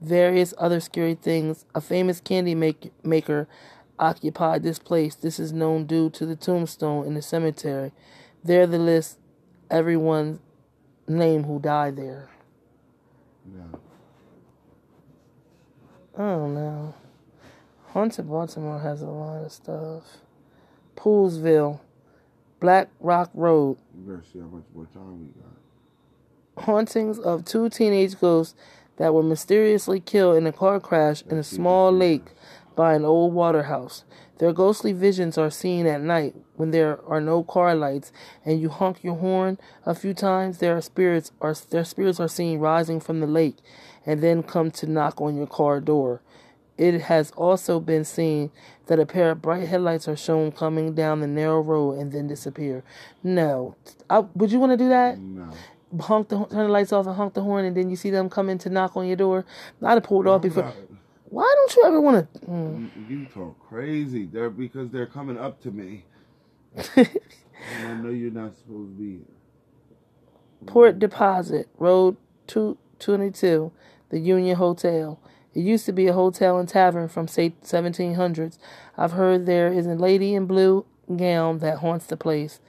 [0.00, 1.64] Various other scary things.
[1.74, 3.48] A famous candy make- maker
[3.98, 5.14] occupied this place.
[5.14, 7.92] This is known due to the tombstone in the cemetery.
[8.42, 9.18] There, the list
[9.70, 10.40] everyone's
[11.06, 12.33] name who died there.
[13.52, 13.78] Yeah.
[16.16, 16.94] I don't know.
[17.88, 20.02] Haunted Baltimore has a lot of stuff.
[20.96, 21.80] Poolesville,
[22.60, 26.64] Black Rock Road, You better see how much more time we got.
[26.64, 28.54] hauntings of two teenage ghosts
[28.96, 32.30] that were mysteriously killed in a car crash in a small lake
[32.74, 34.04] by an old water house.
[34.38, 38.12] Their ghostly visions are seen at night when there are no car lights
[38.44, 40.58] and you honk your horn a few times.
[40.58, 43.56] Their spirits are their spirits are seen rising from the lake
[44.04, 46.20] and then come to knock on your car door.
[46.76, 48.50] It has also been seen
[48.86, 52.26] that a pair of bright headlights are shown coming down the narrow road and then
[52.26, 52.82] disappear.
[53.22, 53.76] No,
[54.10, 55.18] I, would you want to do that?
[55.18, 55.52] No.
[56.00, 58.28] honk the turn the lights off and honk the horn, and then you see them
[58.28, 59.44] coming to knock on your door.
[59.80, 60.72] I'd have pulled off before.
[61.34, 62.40] Why don't you ever want to?
[62.42, 62.90] Mm.
[63.08, 64.26] You, you talk crazy.
[64.26, 66.04] They're because they're coming up to me.
[66.96, 69.20] And I know you're not supposed to be here.
[70.66, 73.72] Port Deposit Road two twenty two,
[74.10, 75.18] the Union Hotel.
[75.54, 78.58] It used to be a hotel and tavern from say seventeen hundreds.
[78.98, 80.84] I've heard there is a lady in blue
[81.16, 82.60] gown that haunts the place.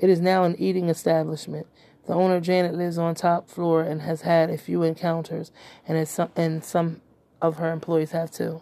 [0.00, 1.68] It is now an eating establishment.
[2.06, 5.52] The owner Janet lives on top floor and has had a few encounters,
[5.86, 7.02] and has some and some
[7.40, 8.60] of her employees have too.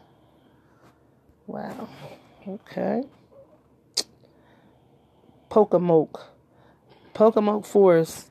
[1.46, 1.88] Wow.
[2.46, 3.04] Okay.
[5.48, 6.28] Pocomoke.
[7.14, 8.30] Pocomoke Forest.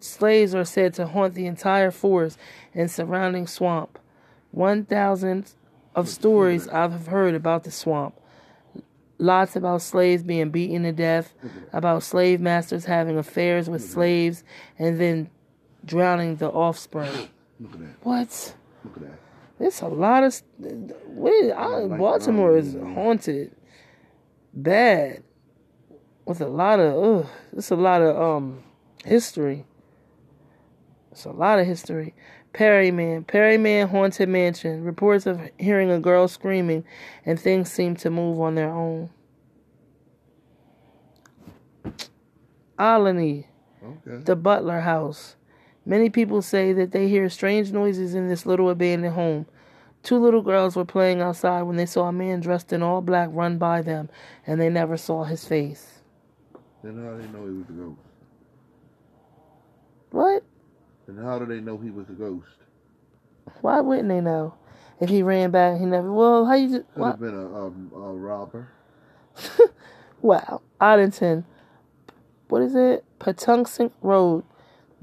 [0.00, 2.38] Slaves are said to haunt the entire forest
[2.74, 3.98] and surrounding swamp.
[4.50, 5.52] One thousand
[5.94, 8.14] of stories I've heard about the swamp.
[9.18, 11.32] Lots about slaves being beaten to death,
[11.72, 14.44] about slave masters having affairs with slaves
[14.78, 15.30] and then
[15.84, 17.30] drowning the offspring.
[17.60, 17.94] Look at that.
[18.02, 18.54] What?
[18.84, 19.18] Look at that.
[19.60, 20.42] It's a lot of.
[20.58, 23.52] Wait, I, like Baltimore is haunted,
[24.52, 25.22] bad,
[26.24, 27.20] with a lot of.
[27.24, 28.62] Ugh, it's a lot of um
[29.04, 29.64] history.
[31.12, 32.14] It's a lot of history.
[32.52, 34.82] Perryman, Perryman haunted mansion.
[34.84, 36.84] Reports of hearing a girl screaming,
[37.24, 39.10] and things seem to move on their own.
[42.78, 43.46] Alany,
[43.82, 44.24] Okay.
[44.24, 45.36] the Butler House.
[45.86, 49.46] Many people say that they hear strange noises in this little abandoned home.
[50.02, 53.28] Two little girls were playing outside when they saw a man dressed in all black
[53.32, 54.08] run by them,
[54.46, 56.00] and they never saw his face.
[56.82, 58.00] Then how do they know he was a ghost?
[60.10, 60.42] What?
[61.06, 62.46] And how do they know he was a ghost?
[63.60, 64.54] Why wouldn't they know?
[65.00, 66.12] If he ran back, he never.
[66.12, 66.68] Well, how you?
[66.68, 68.68] Just, Could have been a, um, a robber.
[70.24, 71.44] Wow, Odenton.
[72.48, 73.04] What is it?
[73.18, 74.42] Patuxent Road.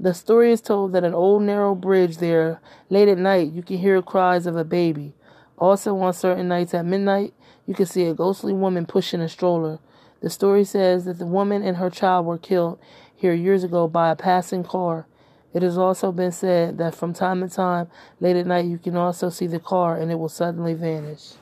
[0.02, 3.78] The story is told that an old narrow bridge there, late at night, you can
[3.78, 5.14] hear cries of a baby.
[5.58, 7.32] Also, on certain nights at midnight,
[7.66, 9.78] you can see a ghostly woman pushing a stroller.
[10.20, 12.80] The story says that the woman and her child were killed
[13.14, 15.06] here years ago by a passing car.
[15.54, 17.86] It has also been said that from time to time,
[18.18, 21.34] late at night, you can also see the car and it will suddenly vanish.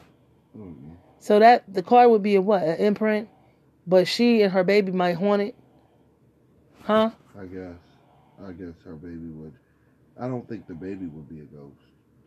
[0.55, 0.97] Mm-mm.
[1.19, 2.63] So that the car would be a what?
[2.63, 3.31] An imprint?
[3.87, 5.55] But she and her baby might haunt it?
[6.83, 7.13] Huh?
[7.39, 7.90] I guess.
[8.47, 9.53] I guess her baby would.
[10.19, 11.75] I don't think the baby would be a ghost.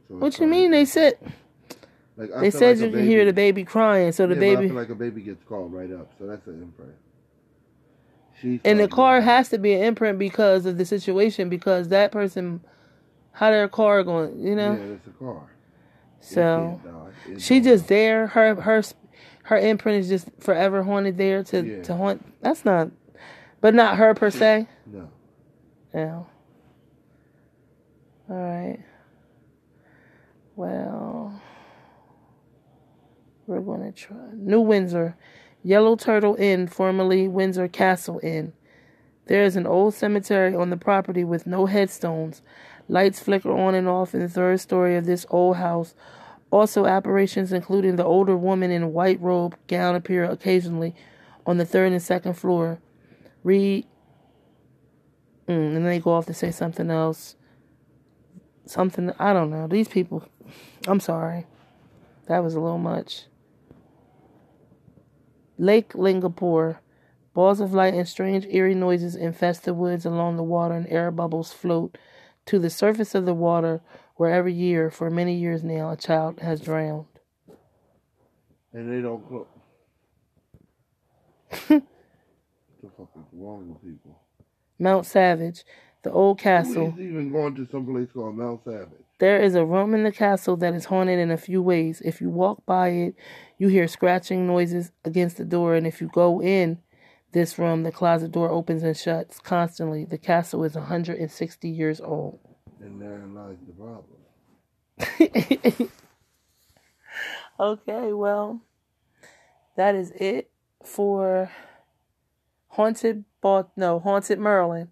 [0.07, 0.71] So What you mean?
[0.71, 1.17] They said
[2.17, 4.45] Like, I they said like you can hear the baby crying, so the Yeah, but
[4.45, 6.93] I baby feel like a baby gets called right up, so that's an imprint.
[8.39, 11.89] She and the car was- has to be an imprint because of the situation because
[11.89, 12.61] that person
[13.31, 14.73] how their car going, you know?
[14.73, 15.49] Yeah, it's a car.
[16.19, 16.79] So.
[17.27, 18.83] It she just there, her her
[19.43, 21.81] her imprint is just forever haunted there to Yeah.
[21.83, 22.25] to haunt.
[22.41, 22.91] That's not
[23.61, 24.67] but not her per se.
[25.93, 26.27] No.
[28.29, 28.35] Yeah.
[28.35, 28.79] All right.
[30.55, 31.41] Well,
[33.47, 35.17] we're going to try New Windsor,
[35.63, 38.53] Yellow Turtle Inn, formerly Windsor Castle Inn.
[39.25, 42.41] There is an old cemetery on the property with no headstones.
[42.89, 45.95] Lights flicker on and off in the third story of this old house.
[46.51, 50.93] Also, apparitions, including the older woman in white robe gown, appear occasionally
[51.45, 52.79] on the third and second floor.
[53.43, 53.87] Read
[55.47, 57.35] Mm, and then they go off to say something else.
[58.65, 59.67] Something I don't know.
[59.67, 60.27] These people.
[60.87, 61.45] I'm sorry.
[62.27, 63.25] That was a little much.
[65.57, 66.77] Lake Linganore.
[67.33, 71.09] Balls of light and strange eerie noises infest the woods along the water, and air
[71.09, 71.97] bubbles float
[72.45, 73.81] to the surface of the water,
[74.15, 77.05] where every year, for many years now, a child has drowned.
[78.71, 79.47] And they don't what
[82.81, 84.02] the fuck is wrong with people?
[84.79, 85.63] Mount Savage,
[86.03, 86.91] the old castle.
[86.91, 89.03] Who's even going to some place called Mount Savage?
[89.19, 92.01] There is a room in the castle that is haunted in a few ways.
[92.03, 93.15] If you walk by it,
[93.57, 96.79] you hear scratching noises against the door, and if you go in
[97.31, 100.05] this room, the closet door opens and shuts constantly.
[100.05, 102.39] The castle is 160 years old.
[102.81, 104.03] And therein lies the problem.
[107.59, 108.61] okay, well,
[109.75, 110.51] that is it
[110.83, 111.49] for
[112.69, 114.87] Haunted Bal- no, Haunted Maryland.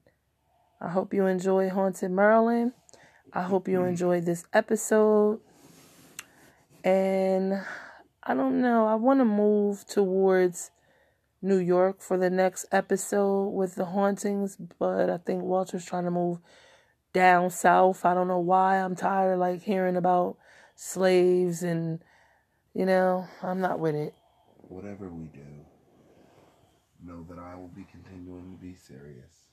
[0.82, 2.74] I hope you enjoy Haunted Maryland.
[3.32, 3.88] I hope you mm.
[3.88, 5.40] enjoyed this episode.
[6.84, 7.62] And
[8.22, 10.72] I don't know, I want to move towards
[11.42, 16.12] New York for the next episode with the hauntings, but I think Walter's trying to
[16.12, 16.40] move
[17.14, 18.04] down south.
[18.06, 18.78] I don't know why.
[18.78, 20.38] I'm tired of like hearing about
[20.76, 22.00] slaves and
[22.74, 24.14] you know, I'm not with it.
[24.68, 25.40] Whatever we do,
[27.04, 27.86] know that I will be
[28.22, 29.46] continuing to be serious.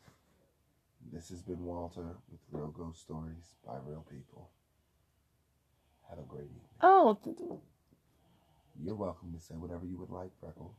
[1.12, 4.50] This has been Walter with Real Ghost Stories by Real People.
[6.10, 6.60] Have a great evening.
[6.82, 7.18] Oh,
[8.82, 10.76] You're welcome to say whatever you would like, Freckles.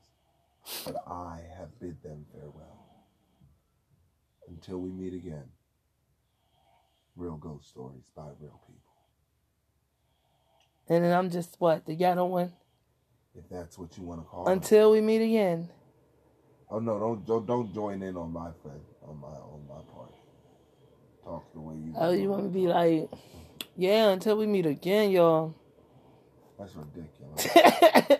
[0.85, 2.85] But I have bid them farewell.
[4.47, 5.45] Until we meet again.
[7.15, 8.93] Real Ghost Stories by Real People.
[10.87, 12.53] and then I'm just what the ghetto one.
[13.35, 14.51] If that's what you want to call it.
[14.51, 15.69] Until we meet again.
[16.71, 20.13] Oh no, don't don't don't join in on my friend on my on my part.
[21.23, 21.93] Talk the way you.
[21.97, 23.09] Oh, you want me to be like,
[23.75, 25.55] yeah, until we meet again, y'all.
[26.57, 28.19] That's ridiculous.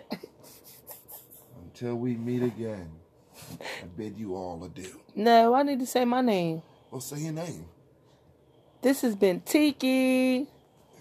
[1.62, 2.90] Until we meet again,
[3.58, 5.00] I bid you all adieu.
[5.14, 6.60] no, I need to say my name.
[6.90, 7.64] Well, say your name.
[8.82, 10.46] This has been Tikie.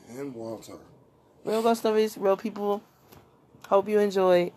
[0.09, 0.77] And Walter.
[1.43, 2.81] Real ghost stories, real people.
[3.67, 4.51] Hope you enjoyed.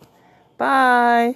[0.57, 1.35] Bye.